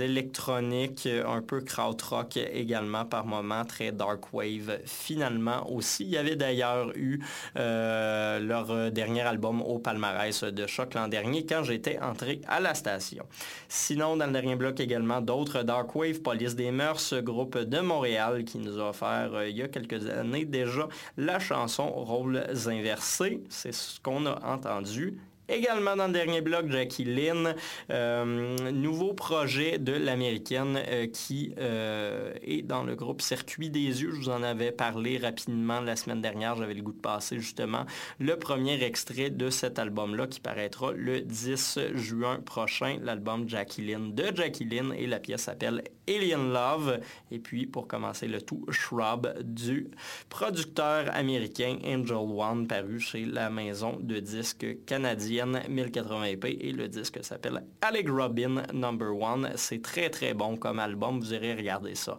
électronique, 0.00 1.08
un 1.26 1.42
peu 1.42 1.60
krautrock 1.60 2.36
également 2.36 3.04
par 3.04 3.26
moments, 3.26 3.64
très 3.64 3.92
dark 3.92 4.32
wave 4.32 4.78
finalement 4.84 5.70
aussi. 5.70 6.04
Il 6.04 6.10
y 6.10 6.16
avait 6.16 6.36
d'ailleurs 6.36 6.92
eu 6.96 7.20
leur 7.54 8.90
dernier 8.90 9.22
album 9.22 9.62
au 9.62 9.78
palmarès 9.78 10.44
de 10.44 10.66
choc 10.66 10.94
l'an 10.94 11.08
dernier 11.08 11.44
quand 11.46 11.64
j'étais 11.64 11.98
entré 12.00 12.40
à 12.46 12.60
la 12.60 12.74
station. 12.74 13.24
Sinon, 13.68 14.16
dans 14.16 14.26
le 14.26 14.32
dernier 14.32 14.56
bloc 14.56 14.80
également, 14.80 15.20
d'autres 15.20 15.62
dark 15.62 15.79
Wave 15.94 16.20
Police 16.20 16.54
des 16.54 16.70
Mœurs, 16.70 17.14
groupe 17.22 17.58
de 17.58 17.80
Montréal 17.80 18.44
qui 18.44 18.58
nous 18.58 18.78
a 18.78 18.90
offert 18.90 19.30
euh, 19.34 19.48
il 19.48 19.56
y 19.56 19.62
a 19.62 19.68
quelques 19.68 20.08
années 20.08 20.44
déjà 20.44 20.88
la 21.16 21.38
chanson 21.38 21.88
Rôles 21.90 22.44
inversés. 22.66 23.42
C'est 23.48 23.72
ce 23.72 24.00
qu'on 24.00 24.26
a 24.26 24.38
entendu. 24.44 25.18
Également 25.50 25.96
dans 25.96 26.06
le 26.06 26.12
dernier 26.12 26.42
bloc, 26.42 26.70
Jackie 26.70 27.04
Lynn, 27.04 27.56
euh, 27.90 28.70
nouveau 28.70 29.14
projet 29.14 29.78
de 29.78 29.92
l'américaine 29.92 30.80
euh, 30.86 31.08
qui 31.08 31.56
euh, 31.58 32.32
est 32.40 32.62
dans 32.62 32.84
le 32.84 32.94
groupe 32.94 33.20
Circuit 33.20 33.68
des 33.68 33.80
yeux. 33.80 34.12
Je 34.12 34.16
vous 34.16 34.28
en 34.28 34.44
avais 34.44 34.70
parlé 34.70 35.18
rapidement 35.18 35.80
la 35.80 35.96
semaine 35.96 36.20
dernière. 36.20 36.54
J'avais 36.54 36.74
le 36.74 36.82
goût 36.82 36.92
de 36.92 37.00
passer 37.00 37.40
justement 37.40 37.84
le 38.20 38.36
premier 38.36 38.80
extrait 38.84 39.30
de 39.30 39.50
cet 39.50 39.80
album-là 39.80 40.28
qui 40.28 40.38
paraîtra 40.38 40.92
le 40.92 41.20
10 41.20 41.80
juin 41.94 42.38
prochain, 42.38 42.98
l'album 43.02 43.48
Jackie 43.48 43.82
Lynn 43.82 44.14
de 44.14 44.26
Jackie 44.32 44.64
Lynn 44.64 44.94
et 44.96 45.08
la 45.08 45.18
pièce 45.18 45.42
s'appelle 45.42 45.82
Alien 46.06 46.52
Love. 46.52 47.00
Et 47.32 47.40
puis 47.40 47.66
pour 47.66 47.88
commencer 47.88 48.28
le 48.28 48.40
tout, 48.40 48.64
Shrub 48.70 49.34
du 49.42 49.90
producteur 50.28 51.12
américain 51.12 51.76
Angel 51.84 52.16
One 52.16 52.68
paru 52.68 53.00
chez 53.00 53.24
la 53.24 53.50
maison 53.50 53.98
de 54.00 54.20
disques 54.20 54.84
canadienne 54.86 55.39
1080p 55.46 56.56
et 56.60 56.72
le 56.72 56.88
disque 56.88 57.18
s'appelle 57.22 57.62
Alec 57.80 58.08
Robin 58.08 58.62
Number 58.72 59.16
One. 59.16 59.52
C'est 59.56 59.82
très 59.82 60.10
très 60.10 60.34
bon 60.34 60.56
comme 60.56 60.78
album, 60.78 61.20
vous 61.20 61.34
irez 61.34 61.54
regarder 61.54 61.94
ça. 61.94 62.18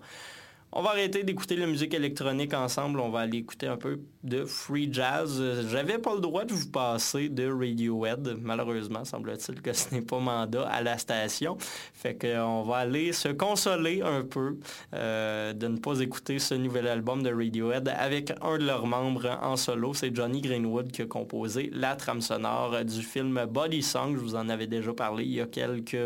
On 0.73 0.81
va 0.81 0.91
arrêter 0.91 1.23
d'écouter 1.23 1.57
la 1.57 1.67
musique 1.67 1.93
électronique 1.93 2.53
ensemble. 2.53 3.01
On 3.01 3.09
va 3.09 3.19
aller 3.19 3.39
écouter 3.39 3.67
un 3.67 3.75
peu 3.75 3.99
de 4.23 4.45
free 4.45 4.87
jazz. 4.89 5.43
J'avais 5.69 5.97
pas 5.97 6.13
le 6.15 6.21
droit 6.21 6.45
de 6.45 6.53
vous 6.53 6.69
passer 6.69 7.27
de 7.27 7.51
Radiohead. 7.51 8.37
Malheureusement, 8.41 9.03
semble-t-il 9.03 9.61
que 9.61 9.73
ce 9.73 9.93
n'est 9.93 10.01
pas 10.01 10.19
mandat 10.19 10.65
à 10.69 10.81
la 10.81 10.97
station. 10.97 11.57
Fait 11.59 12.17
qu'on 12.17 12.63
va 12.63 12.77
aller 12.77 13.11
se 13.11 13.27
consoler 13.27 14.01
un 14.01 14.23
peu 14.23 14.59
euh, 14.93 15.51
de 15.51 15.67
ne 15.67 15.77
pas 15.77 15.99
écouter 15.99 16.39
ce 16.39 16.53
nouvel 16.53 16.87
album 16.87 17.21
de 17.21 17.33
Radiohead 17.33 17.89
avec 17.89 18.31
un 18.41 18.57
de 18.57 18.65
leurs 18.65 18.87
membres 18.87 19.39
en 19.41 19.57
solo. 19.57 19.93
C'est 19.93 20.15
Johnny 20.15 20.39
Greenwood 20.39 20.89
qui 20.89 21.01
a 21.01 21.05
composé 21.05 21.69
la 21.73 21.97
trame 21.97 22.21
sonore 22.21 22.85
du 22.85 23.01
film 23.01 23.45
Body 23.45 23.81
Song. 23.81 24.15
Je 24.15 24.21
vous 24.21 24.35
en 24.35 24.47
avais 24.47 24.67
déjà 24.67 24.93
parlé 24.93 25.25
il 25.25 25.33
y 25.33 25.41
a 25.41 25.47
quelques 25.47 25.97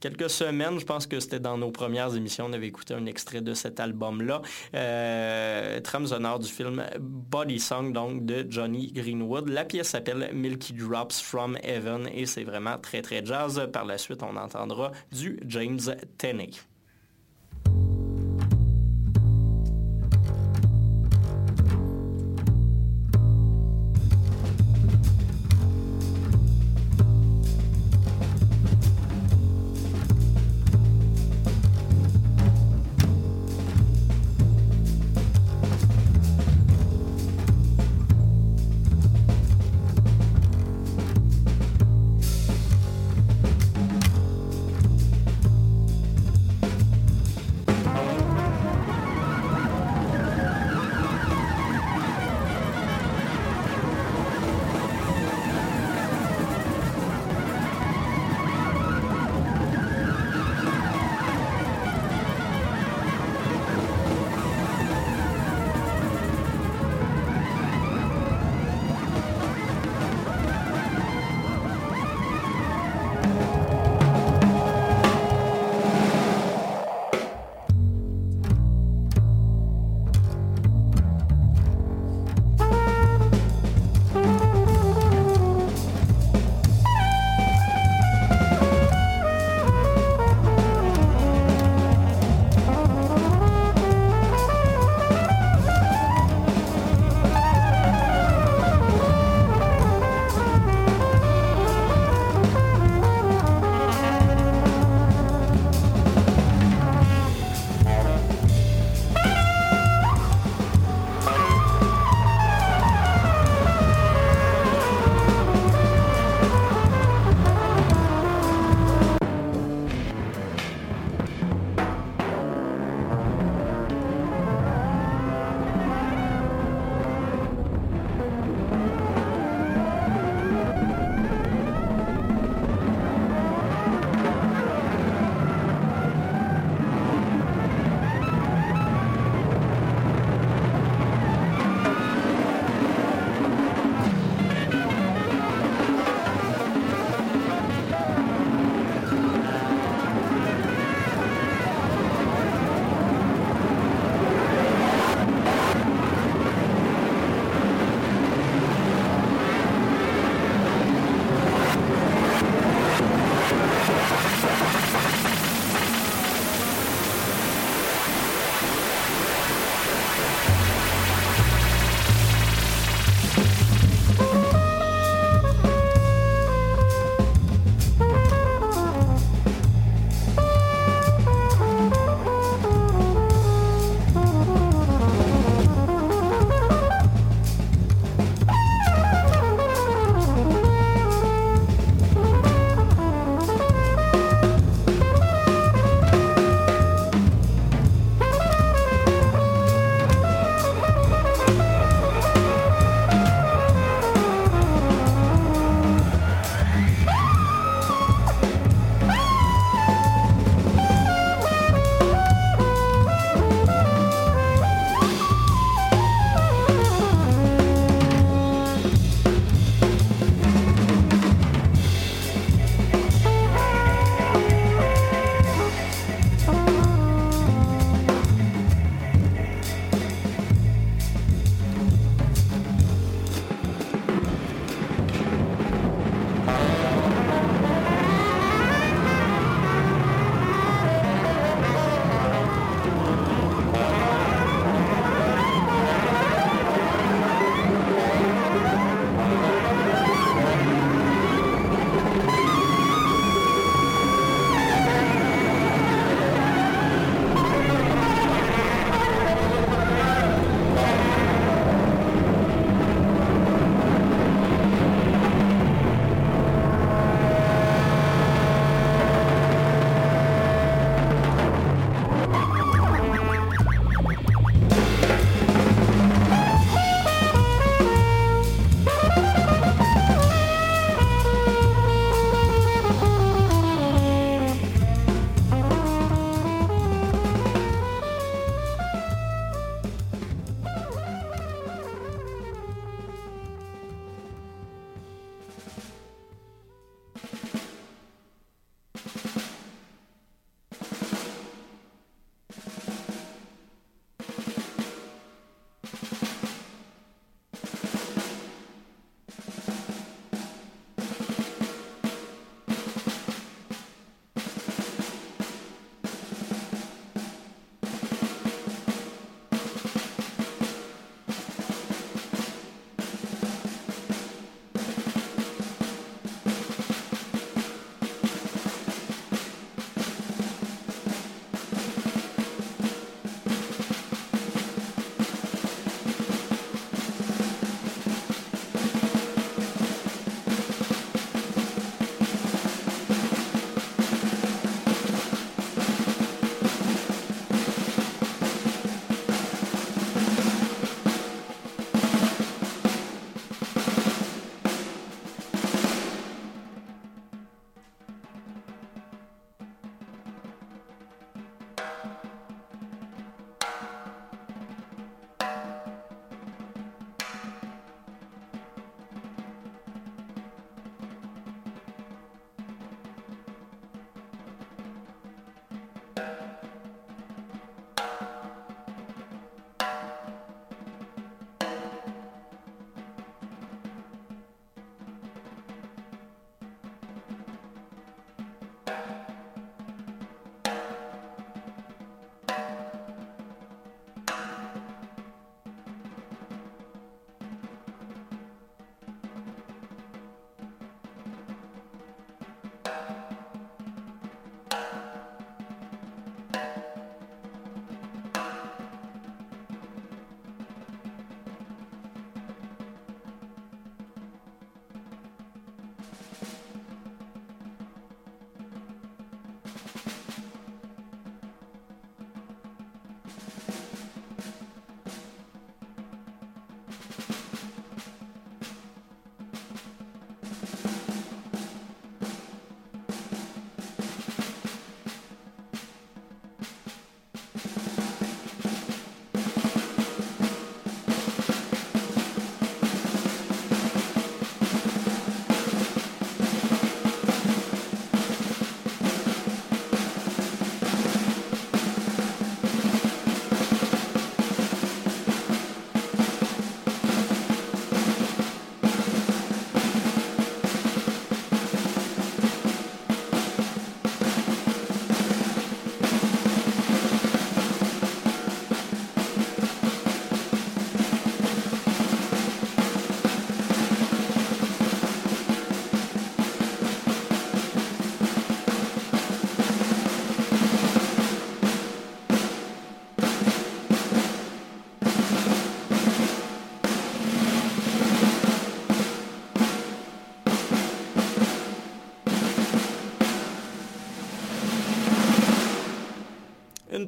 quelques 0.00 0.30
semaines, 0.30 0.78
je 0.78 0.84
pense 0.84 1.06
que 1.06 1.20
c'était 1.20 1.40
dans 1.40 1.58
nos 1.58 1.70
premières 1.70 2.14
émissions, 2.14 2.46
on 2.46 2.52
avait 2.52 2.68
écouté 2.68 2.94
un 2.94 3.06
extrait 3.06 3.40
de 3.40 3.54
cet 3.54 3.80
album-là. 3.80 4.42
Euh, 4.74 5.80
trame 5.80 6.06
sonore 6.06 6.38
du 6.38 6.48
film 6.48 6.84
Body 6.98 7.60
Song, 7.60 7.92
donc 7.92 8.24
de 8.24 8.46
Johnny 8.48 8.92
Greenwood. 8.92 9.48
La 9.48 9.64
pièce 9.64 9.88
s'appelle 9.88 10.30
Milky 10.32 10.72
Drops 10.72 11.20
from 11.20 11.58
Heaven 11.62 12.08
et 12.12 12.26
c'est 12.26 12.44
vraiment 12.44 12.78
très 12.78 13.02
très 13.02 13.24
jazz. 13.24 13.68
Par 13.72 13.84
la 13.84 13.98
suite, 13.98 14.22
on 14.22 14.36
entendra 14.36 14.92
du 15.12 15.38
James 15.46 15.80
Tenney. 16.18 16.50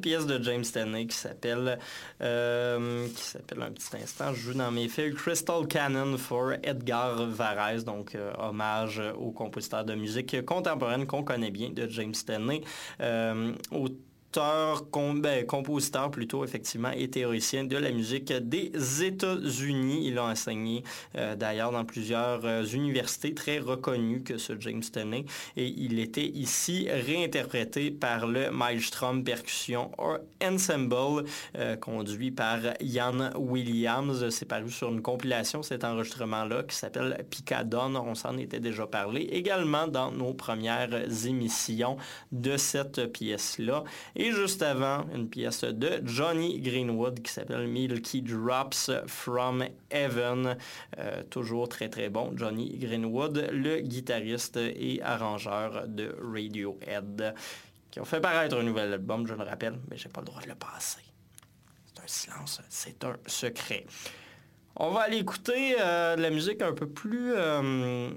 Pièce 0.09 0.25
de 0.25 0.43
James 0.43 0.63
Stanley 0.63 1.05
qui 1.05 1.15
s'appelle, 1.15 1.77
euh, 2.23 3.07
qui 3.09 3.21
s'appelle 3.21 3.61
un 3.61 3.69
petit 3.69 3.95
instant, 4.01 4.33
je 4.33 4.39
joue 4.39 4.53
dans 4.55 4.71
mes 4.71 4.87
fils, 4.87 5.13
Crystal 5.13 5.67
Cannon 5.67 6.17
for 6.17 6.53
Edgar 6.63 7.27
Varese, 7.27 7.85
donc 7.85 8.15
euh, 8.15 8.31
hommage 8.39 8.99
au 9.19 9.29
compositeur 9.29 9.85
de 9.85 9.93
musique 9.93 10.43
contemporaine 10.45 11.05
qu'on 11.05 11.21
connaît 11.21 11.51
bien 11.51 11.69
de 11.69 11.87
James 11.87 12.15
Stanley. 12.15 12.61
Euh, 14.37 14.73
auteur, 14.73 14.89
com- 14.91 15.21
ben, 15.21 15.45
compositeur 15.45 16.11
plutôt, 16.11 16.43
effectivement, 16.43 16.91
et 16.91 17.09
théoricien 17.09 17.63
de 17.63 17.77
la 17.77 17.91
musique 17.91 18.31
des 18.31 18.71
États-Unis. 19.03 20.07
Il 20.07 20.17
a 20.17 20.25
enseigné 20.25 20.83
euh, 21.15 21.35
d'ailleurs 21.35 21.71
dans 21.71 21.85
plusieurs 21.85 22.45
euh, 22.45 22.63
universités 22.63 23.33
très 23.33 23.59
reconnues 23.59 24.21
que 24.21 24.37
ce 24.37 24.53
James 24.59 24.83
Stanley. 24.83 25.25
Et 25.57 25.67
il 25.67 25.99
était 25.99 26.27
ici 26.27 26.87
réinterprété 26.89 27.91
par 27.91 28.27
le 28.27 28.51
Maelstrom 28.51 29.23
Percussion 29.23 29.91
Ensemble, 30.43 31.25
euh, 31.57 31.75
conduit 31.75 32.31
par 32.31 32.59
Ian 32.81 33.31
Williams. 33.35 34.29
C'est 34.29 34.47
paru 34.47 34.69
sur 34.69 34.89
une 34.89 35.01
compilation, 35.01 35.63
cet 35.63 35.83
enregistrement-là, 35.83 36.63
qui 36.63 36.75
s'appelle 36.75 37.25
Picadon. 37.29 37.95
On 37.95 38.15
s'en 38.15 38.37
était 38.37 38.59
déjà 38.59 38.85
parlé 38.85 39.21
également 39.21 39.87
dans 39.87 40.11
nos 40.11 40.33
premières 40.33 40.93
émissions 41.25 41.97
de 42.31 42.57
cette 42.57 43.11
pièce-là. 43.11 43.83
Et 44.21 44.33
juste 44.33 44.61
avant, 44.63 45.07
une 45.15 45.29
pièce 45.29 45.63
de 45.63 46.01
Johnny 46.03 46.59
Greenwood 46.59 47.21
qui 47.21 47.31
s'appelle 47.31 47.69
Milky 47.69 48.21
Drops 48.21 48.91
from 49.07 49.63
Heaven. 49.89 50.57
Euh, 50.97 51.23
toujours 51.29 51.69
très 51.69 51.87
très 51.87 52.09
bon. 52.09 52.33
Johnny 52.35 52.77
Greenwood, 52.77 53.47
le 53.53 53.79
guitariste 53.79 54.57
et 54.57 55.01
arrangeur 55.01 55.87
de 55.87 56.13
Radiohead, 56.21 57.33
qui 57.91 58.01
ont 58.01 58.03
fait 58.03 58.19
paraître 58.19 58.57
un 58.57 58.63
nouvel 58.63 58.91
album, 58.91 59.25
je 59.25 59.35
le 59.35 59.43
rappelle, 59.43 59.79
mais 59.89 59.95
j'ai 59.95 60.09
pas 60.09 60.19
le 60.19 60.25
droit 60.25 60.41
de 60.41 60.49
le 60.49 60.55
passer. 60.55 60.99
C'est 61.85 62.03
un 62.03 62.07
silence, 62.07 62.61
c'est 62.67 63.01
un 63.05 63.15
secret. 63.25 63.85
On 64.75 64.91
va 64.91 65.03
aller 65.03 65.19
écouter 65.19 65.77
euh, 65.79 66.17
de 66.17 66.21
la 66.21 66.29
musique 66.29 66.61
un 66.61 66.73
peu 66.73 66.89
plus 66.89 67.31
euh, 67.37 68.09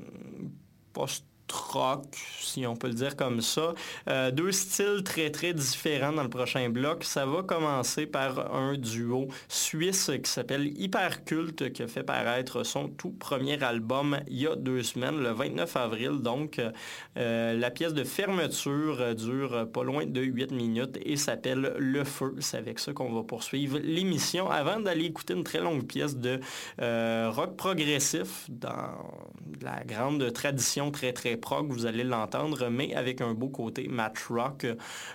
post 0.92 1.24
rock, 1.52 2.04
si 2.40 2.66
on 2.66 2.76
peut 2.76 2.88
le 2.88 2.94
dire 2.94 3.16
comme 3.16 3.40
ça. 3.40 3.74
Euh, 4.08 4.30
deux 4.30 4.52
styles 4.52 5.02
très 5.04 5.30
très 5.30 5.52
différents 5.52 6.12
dans 6.12 6.22
le 6.22 6.28
prochain 6.28 6.68
bloc. 6.68 7.04
Ça 7.04 7.26
va 7.26 7.42
commencer 7.42 8.06
par 8.06 8.54
un 8.54 8.76
duo 8.76 9.28
suisse 9.48 10.10
qui 10.22 10.30
s'appelle 10.30 10.66
Hyperculte 10.78 11.72
qui 11.72 11.82
a 11.82 11.88
fait 11.88 12.02
paraître 12.02 12.64
son 12.64 12.88
tout 12.88 13.10
premier 13.10 13.62
album 13.62 14.18
il 14.28 14.40
y 14.40 14.46
a 14.46 14.56
deux 14.56 14.82
semaines, 14.82 15.22
le 15.22 15.30
29 15.30 15.76
avril. 15.76 16.10
Donc 16.20 16.60
euh, 17.16 17.54
la 17.54 17.70
pièce 17.70 17.94
de 17.94 18.04
fermeture 18.04 19.14
dure 19.14 19.68
pas 19.72 19.84
loin 19.84 20.06
de 20.06 20.20
8 20.20 20.52
minutes 20.52 20.98
et 21.04 21.16
s'appelle 21.16 21.74
Le 21.78 22.04
Feu. 22.04 22.34
C'est 22.40 22.56
avec 22.56 22.78
ça 22.78 22.92
qu'on 22.92 23.12
va 23.12 23.22
poursuivre 23.22 23.78
l'émission 23.78 24.50
avant 24.50 24.80
d'aller 24.80 25.04
écouter 25.04 25.34
une 25.34 25.44
très 25.44 25.60
longue 25.60 25.86
pièce 25.86 26.16
de 26.16 26.40
euh, 26.80 27.30
rock 27.30 27.56
progressif 27.56 28.46
dans 28.48 28.92
la 29.60 29.82
grande 29.84 30.32
tradition 30.32 30.90
très 30.90 31.12
très 31.12 31.36
prog, 31.42 31.70
vous 31.70 31.84
allez 31.84 32.04
l'entendre, 32.04 32.70
mais 32.70 32.94
avec 32.94 33.20
un 33.20 33.34
beau 33.34 33.48
côté 33.48 33.88
match 33.88 34.26
rock. 34.30 34.66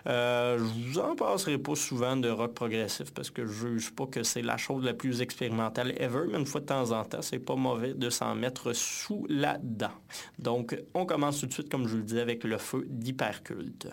Euh, 0.06 0.60
je 0.60 0.90
vous 0.90 1.00
en 1.00 1.16
passerai 1.16 1.58
pas 1.58 1.76
souvent 1.76 2.16
de 2.16 2.30
rock 2.30 2.54
progressif 2.54 3.12
parce 3.12 3.32
que 3.32 3.48
je 3.48 3.68
juge 3.68 3.96
pas 3.96 4.06
que 4.06 4.22
c'est 4.22 4.44
la 4.44 4.58
chose 4.58 4.84
la 4.84 4.94
plus 4.94 5.22
expérimentale 5.22 5.96
ever, 6.00 6.26
mais 6.32 6.38
une 6.38 6.46
fois 6.46 6.62
de 6.62 6.68
temps 6.68 6.92
en 6.92 7.04
temps, 7.04 7.24
c'est 7.24 7.40
pas 7.40 7.56
mauvais 7.56 7.96
de 7.96 8.12
s'en 8.12 8.36
mettre 8.36 8.74
sous 8.74 9.26
la 9.30 9.58
dent. 9.64 9.96
Donc, 10.38 10.78
on 10.94 11.08
commence 11.08 11.40
tout 11.40 11.48
de 11.48 11.54
suite, 11.54 11.70
comme 11.70 11.88
je 11.88 11.98
le 11.98 12.04
disais, 12.04 12.22
avec 12.22 12.44
le 12.44 12.60
feu 12.60 12.86
d'hyperculte. 12.88 13.88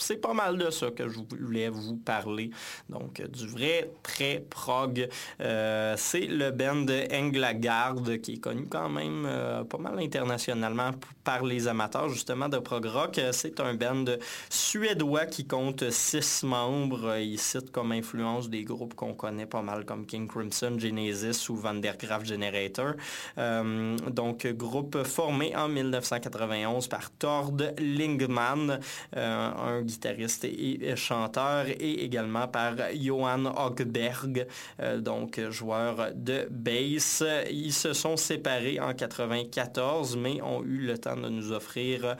C'est 0.00 0.20
pas 0.20 0.34
mal 0.34 0.58
de 0.58 0.70
ça 0.70 0.90
que 0.90 1.08
je 1.08 1.18
voulais 1.40 1.68
vous 1.68 1.96
parler. 1.96 2.50
Donc, 2.88 3.22
du 3.22 3.46
vrai 3.46 3.90
très 4.02 4.44
prog. 4.48 5.08
Euh, 5.40 5.94
c'est 5.96 6.26
le 6.26 6.50
band 6.50 6.86
Englagard 7.12 7.96
qui 8.22 8.34
est 8.34 8.40
connu 8.40 8.66
quand 8.68 8.88
même 8.88 9.24
euh, 9.26 9.64
pas 9.64 9.78
mal 9.78 9.98
internationalement 9.98 10.90
par 11.24 11.44
les 11.44 11.68
amateurs 11.68 12.08
justement 12.08 12.48
de 12.48 12.58
prog 12.58 12.86
rock. 12.86 13.20
C'est 13.32 13.60
un 13.60 13.74
band 13.74 14.04
suédois 14.50 15.26
qui 15.26 15.46
compte 15.46 15.90
six 15.90 16.42
membres. 16.42 17.16
Il 17.18 17.38
cite 17.38 17.70
comme 17.70 17.92
influence 17.92 18.48
des 18.48 18.64
groupes 18.64 18.94
qu'on 18.94 19.14
connaît 19.14 19.46
pas 19.46 19.62
mal 19.62 19.84
comme 19.84 20.06
King 20.06 20.28
Crimson, 20.28 20.76
Genesis 20.78 21.48
ou 21.48 21.56
Vandergraaf 21.56 22.24
Generator. 22.24 22.92
Euh, 23.38 23.96
donc, 24.10 24.46
groupe 24.46 25.02
formé 25.04 25.54
en 25.56 25.68
1991 25.68 26.88
par 26.88 27.10
Tord 27.10 27.52
Lingman, 27.78 28.80
un 29.32 29.82
guitariste 29.82 30.44
et 30.44 30.96
chanteur, 30.96 31.66
et 31.68 32.04
également 32.04 32.48
par 32.48 32.74
Johan 32.94 33.46
Hogberg, 33.56 34.46
euh, 34.80 34.98
donc 34.98 35.40
joueur 35.50 36.10
de 36.14 36.46
bass. 36.50 37.24
Ils 37.50 37.72
se 37.72 37.92
sont 37.92 38.16
séparés 38.16 38.80
en 38.80 38.94
94, 38.94 40.16
mais 40.16 40.40
ont 40.42 40.62
eu 40.62 40.78
le 40.78 40.98
temps 40.98 41.16
de 41.16 41.28
nous 41.28 41.52
offrir 41.52 42.16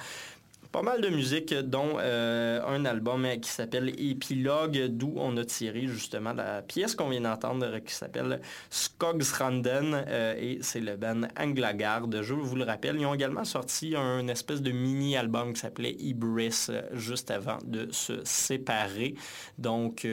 pas 0.72 0.82
mal 0.82 1.02
de 1.02 1.08
musique, 1.08 1.52
dont 1.52 1.98
euh, 1.98 2.60
un 2.66 2.86
album 2.86 3.26
qui 3.40 3.50
s'appelle 3.50 3.90
Épilogue, 3.90 4.86
d'où 4.88 5.12
on 5.16 5.36
a 5.36 5.44
tiré 5.44 5.86
justement 5.86 6.32
la 6.32 6.62
pièce 6.62 6.94
qu'on 6.94 7.10
vient 7.10 7.20
d'entendre 7.20 7.78
qui 7.80 7.92
s'appelle 7.92 8.40
Skogsranden, 8.70 10.04
euh, 10.08 10.34
et 10.38 10.58
c'est 10.62 10.80
le 10.80 10.96
band 10.96 11.28
Anglagard. 11.38 12.10
Je 12.22 12.32
vous 12.32 12.56
le 12.56 12.64
rappelle, 12.64 12.96
ils 12.98 13.04
ont 13.04 13.12
également 13.14 13.44
sorti 13.44 13.94
un 13.94 14.26
espèce 14.28 14.62
de 14.62 14.70
mini-album 14.70 15.52
qui 15.52 15.60
s'appelait 15.60 15.94
Ibris 15.98 16.66
euh, 16.70 16.82
juste 16.94 17.30
avant 17.30 17.58
de 17.64 17.92
se 17.92 18.24
séparer. 18.24 19.14
Donc, 19.58 20.06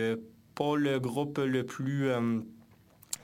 pas 0.55 0.75
le 0.75 0.99
groupe 0.99 1.37
le 1.37 1.65
plus... 1.65 2.09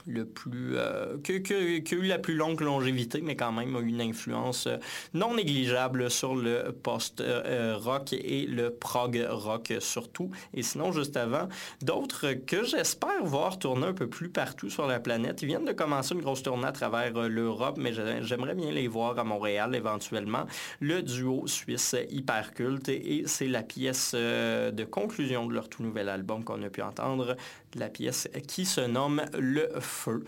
le 0.08 0.26
plus 0.26 0.78
euh, 0.78 1.18
qui 1.24 1.54
a 1.54 1.98
eu 1.98 2.02
la 2.08 2.20
plus 2.20 2.36
longue 2.36 2.62
longévité, 2.62 3.22
mais 3.22 3.36
quand 3.36 3.52
même 3.52 3.76
a 3.76 3.80
eu 3.80 3.88
une 3.88 4.02
influence 4.02 4.68
euh, 4.68 4.78
non 5.14 5.36
négligeable 5.36 6.10
sur 6.12 6.36
le 6.36 6.72
post-rock 6.72 8.14
et 8.14 8.46
le 8.48 8.70
prog 8.72 9.26
rock 9.30 9.74
surtout. 9.80 10.30
Et 10.54 10.64
sinon, 10.64 10.92
juste 10.92 11.18
avant, 11.18 11.48
d'autres 11.82 12.34
que 12.34 12.64
j'espère 12.64 13.24
voir 13.24 13.60
tourner 13.60 13.88
un 13.88 13.94
peu 13.94 14.08
plus 14.08 14.30
partout 14.30 14.70
sur 14.70 14.88
la 14.88 15.00
planète. 15.00 15.42
Ils 15.42 15.48
viennent 15.48 15.66
de 15.66 15.72
commencer 15.74 16.14
une 16.16 16.22
grosse 16.22 16.44
tournée 16.44 16.68
à 16.68 16.72
travers 16.72 17.16
euh, 17.18 17.28
l'Europe, 17.28 17.78
mais 17.80 17.94
j'ai- 17.94 18.22
j'aimerais 18.22 18.56
bien 18.56 18.72
les 18.72 18.88
voir 18.88 19.18
à 19.18 19.24
Montréal 19.24 19.76
éventuellement. 19.76 20.46
Le 20.80 21.02
duo 21.02 21.48
suisse 21.48 21.96
Hyperculte 22.10 22.90
et 22.90 23.24
c'est 23.26 23.48
la 23.48 23.64
pièce 23.64 24.12
euh, 24.16 24.72
de 24.72 24.84
conclusion 24.84 25.46
de 25.48 25.54
leur 25.54 25.70
tout 25.70 25.84
nouvel 25.84 26.10
album 26.10 26.44
qu'on 26.44 26.62
a 26.64 26.70
pu 26.70 26.82
entendre, 26.82 27.36
la 27.76 27.90
pièce 27.90 28.28
qui 28.48 28.66
se 28.66 28.82
nomme 28.82 29.22
Le 29.38 29.70
Feu. 29.96 30.24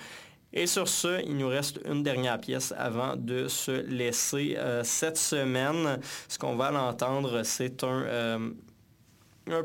Et 0.54 0.66
sur 0.66 0.88
ce, 0.88 1.22
il 1.24 1.38
nous 1.38 1.50
reste 1.50 1.80
une 1.86 2.04
dernière 2.04 2.40
pièce 2.40 2.74
avant 2.78 3.16
de 3.16 3.48
se 3.48 3.72
laisser 3.72 4.56
euh, 4.58 4.84
cette 4.84 5.18
semaine. 5.18 6.00
Ce 6.28 6.40
qu'on 6.40 6.56
va 6.56 6.72
l'entendre, 6.72 7.44
c'est 7.44 7.84
un, 7.84 8.04
euh, 8.04 8.50
un. 9.48 9.64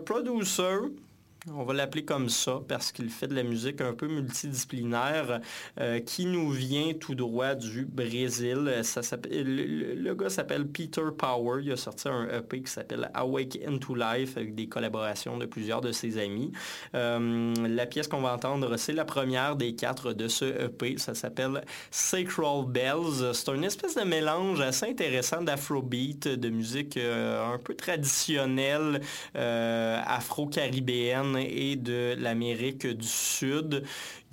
On 1.50 1.64
va 1.64 1.74
l'appeler 1.74 2.04
comme 2.04 2.28
ça 2.28 2.60
parce 2.68 2.92
qu'il 2.92 3.10
fait 3.10 3.26
de 3.26 3.34
la 3.34 3.42
musique 3.42 3.80
un 3.80 3.94
peu 3.94 4.06
multidisciplinaire 4.06 5.40
euh, 5.80 5.98
qui 5.98 6.24
nous 6.26 6.50
vient 6.50 6.92
tout 6.92 7.16
droit 7.16 7.56
du 7.56 7.84
Brésil. 7.84 8.72
S'appelle- 8.84 10.00
le, 10.00 10.14
gars 10.14 10.30
s'appelle 10.30 10.68
Peter 10.68 11.02
Power. 11.18 11.60
Il 11.64 11.72
a 11.72 11.76
sorti 11.76 12.06
un 12.08 12.28
EP 12.28 12.62
qui 12.62 12.70
s'appelle 12.70 13.10
Awake 13.14 13.58
into 13.66 13.96
Life 13.96 14.36
avec 14.36 14.54
des 14.54 14.68
collaborations 14.68 15.36
de 15.36 15.46
plusieurs 15.46 15.80
de 15.80 15.90
ses 15.90 16.16
amis. 16.16 16.52
Euh, 16.94 17.52
la 17.66 17.86
pièce 17.86 18.06
qu'on 18.06 18.20
va 18.20 18.34
entendre, 18.34 18.76
c'est 18.76 18.92
la 18.92 19.04
première 19.04 19.56
des 19.56 19.74
quatre 19.74 20.12
de 20.12 20.28
ce 20.28 20.44
EP. 20.44 20.96
Ça 20.98 21.16
s'appelle 21.16 21.64
Sacral 21.90 22.66
Bells. 22.68 23.34
C'est 23.34 23.48
une 23.50 23.64
espèce 23.64 23.96
de 23.96 24.02
mélange 24.04 24.60
assez 24.60 24.86
intéressant 24.86 25.42
d'afrobeat, 25.42 26.28
de 26.28 26.48
musique 26.50 26.96
euh, 26.98 27.52
un 27.52 27.58
peu 27.58 27.74
traditionnelle, 27.74 29.00
euh, 29.34 30.00
afro-caribéenne 30.06 31.31
et 31.36 31.76
de 31.76 32.14
l'Amérique 32.18 32.86
du 32.86 33.06
Sud. 33.06 33.84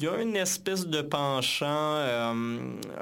Il 0.02 0.06
y 0.06 0.08
a 0.08 0.22
une 0.22 0.38
espèce 0.38 0.88
de 0.88 1.02
penchant 1.02 1.68
euh, 1.68 2.32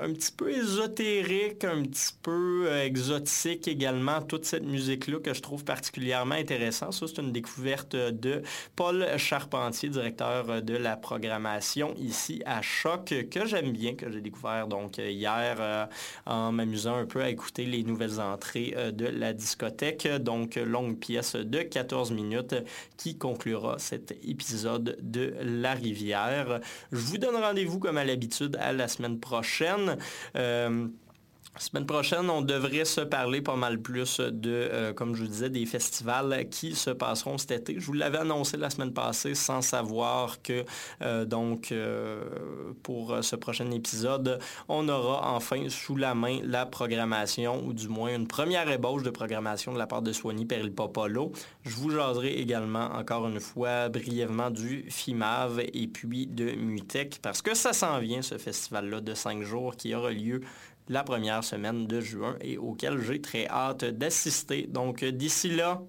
un 0.02 0.14
petit 0.14 0.32
peu 0.32 0.50
ésotérique, 0.50 1.64
un 1.64 1.84
petit 1.84 2.12
peu 2.24 2.66
euh, 2.66 2.86
exotique 2.86 3.68
également, 3.68 4.20
toute 4.24 4.46
cette 4.46 4.64
musique-là 4.66 5.20
que 5.20 5.32
je 5.32 5.42
trouve 5.44 5.64
particulièrement 5.64 6.34
intéressante. 6.34 6.94
Ça, 6.94 7.06
c'est 7.08 7.22
une 7.22 7.32
découverte 7.32 7.96
de 7.96 8.42
Paul 8.76 9.06
Charpentier, 9.18 9.90
directeur 9.90 10.64
de 10.64 10.76
la 10.76 10.98
programmation 10.98 11.94
ici 12.00 12.42
à 12.48 12.64
Choc, 12.64 13.14
que 13.30 13.46
j'aime 13.46 13.74
bien, 13.74 13.94
que 13.94 14.12
j'ai 14.12 14.22
découvert 14.22 14.66
donc 14.66 14.98
hier 14.98 15.58
euh, 15.60 15.86
en 16.26 16.52
m'amusant 16.52 16.96
un 16.96 17.06
peu 17.06 17.22
à 17.22 17.30
écouter 17.30 17.66
les 17.66 17.84
nouvelles 17.84 18.20
entrées 18.20 18.74
euh, 18.76 18.92
de 18.92 19.06
la 19.06 19.34
discothèque. 19.34 20.08
Donc, 20.22 20.56
longue 20.56 20.98
pièce 20.98 21.36
de 21.36 21.62
14 21.62 22.10
minutes 22.10 22.56
qui 22.98 23.20
conclura 23.20 23.78
cet 23.78 24.14
épisode 24.28 24.98
de 25.00 25.36
La 25.44 25.76
Rivière. 25.76 26.60
Je 26.92 26.98
vous 26.98 27.18
donne 27.18 27.36
rendez-vous 27.36 27.80
comme 27.80 27.98
à 27.98 28.06
l'habitude 28.06 28.58
à 28.60 28.74
la 28.74 28.88
semaine 28.88 29.20
prochaine. 29.20 29.98
Euh, 30.36 30.88
Semaine 31.60 31.88
prochaine, 31.88 32.30
on 32.30 32.44
devrait 32.44 32.86
se 32.86 33.02
parler 33.02 33.42
pas 33.42 33.56
mal 33.56 33.82
plus 33.82 34.20
de, 34.20 34.52
euh, 34.52 34.94
comme 34.94 35.16
je 35.16 35.24
vous 35.24 35.28
disais, 35.28 35.50
des 35.50 35.66
festivals 35.66 36.48
qui 36.52 36.76
se 36.76 36.92
passeront 36.92 37.40
cet 37.40 37.52
été. 37.52 37.80
Je 37.80 37.86
vous 37.86 37.94
l'avais 37.94 38.20
annoncé 38.20 38.58
la 38.58 38.70
semaine 38.70 38.94
passée 38.94 39.34
sans 39.34 39.64
savoir 39.64 40.42
que, 40.44 40.66
euh, 41.02 41.26
donc, 41.26 41.72
euh, 41.72 42.24
pour 42.84 43.18
ce 43.24 43.36
prochain 43.36 43.72
épisode, 43.72 44.40
on 44.70 44.88
aura 44.88 45.34
enfin 45.34 45.68
sous 45.70 45.96
la 45.96 46.14
main 46.14 46.40
la 46.44 46.68
programmation, 46.68 47.66
ou 47.66 47.74
du 47.74 47.88
moins 47.88 48.16
une 48.16 48.28
première 48.28 48.70
ébauche 48.70 49.02
de 49.02 49.10
programmation 49.10 49.74
de 49.74 49.80
la 49.80 49.88
part 49.88 50.04
de 50.04 50.14
Swanee 50.14 50.46
Peril 50.46 50.72
Popolo. 50.72 51.32
Je 51.64 51.76
vous 51.76 51.90
jaserai 51.90 52.34
également, 52.34 52.92
encore 52.94 53.28
une 53.28 53.40
fois, 53.40 53.90
brièvement 53.90 54.52
du 54.52 54.86
FIMAV 54.90 55.62
et 55.74 55.88
puis 55.88 56.28
de 56.28 56.52
Mutec, 56.52 57.18
parce 57.22 57.42
que 57.42 57.56
ça 57.56 57.74
s'en 57.74 57.98
vient, 57.98 58.22
ce 58.22 58.38
festival-là 58.38 59.02
de 59.02 59.14
cinq 59.16 59.42
jours 59.42 59.76
qui 59.76 59.96
aura 59.96 60.12
lieu 60.12 60.42
la 60.90 61.04
première 61.04 61.44
semaine 61.44 61.88
de 61.88 62.02
juin 62.02 62.36
et 62.42 62.58
auquel 62.58 63.02
j'ai 63.02 63.22
très 63.22 63.48
hâte 63.48 63.86
d'assister. 63.86 64.68
Donc 64.68 65.04
d'ici 65.04 65.50
là, 65.50 65.82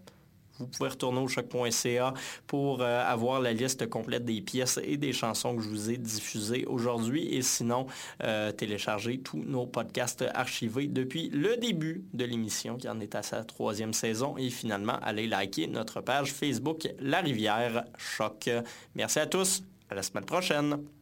vous 0.58 0.66
pouvez 0.66 0.90
retourner 0.90 1.20
au 1.20 1.28
choc.ca 1.28 2.14
pour 2.46 2.82
euh, 2.82 3.04
avoir 3.06 3.40
la 3.40 3.52
liste 3.52 3.88
complète 3.88 4.24
des 4.24 4.40
pièces 4.40 4.80
et 4.82 4.96
des 4.96 5.12
chansons 5.12 5.56
que 5.56 5.62
je 5.62 5.68
vous 5.68 5.90
ai 5.90 5.96
diffusées 5.96 6.64
aujourd'hui 6.66 7.34
et 7.34 7.42
sinon 7.42 7.86
euh, 8.24 8.52
télécharger 8.52 9.20
tous 9.20 9.38
nos 9.38 9.66
podcasts 9.66 10.24
archivés 10.34 10.88
depuis 10.88 11.30
le 11.30 11.56
début 11.56 12.04
de 12.12 12.24
l'émission 12.24 12.76
qui 12.76 12.88
en 12.88 13.00
est 13.00 13.14
à 13.14 13.22
sa 13.22 13.44
troisième 13.44 13.92
saison 13.92 14.36
et 14.36 14.50
finalement 14.50 14.98
aller 15.02 15.26
liker 15.26 15.68
notre 15.68 16.00
page 16.00 16.32
Facebook 16.32 16.88
La 17.00 17.20
Rivière 17.20 17.84
Choc. 17.96 18.50
Merci 18.94 19.20
à 19.20 19.26
tous, 19.26 19.62
à 19.90 19.94
la 19.94 20.02
semaine 20.02 20.24
prochaine. 20.24 20.97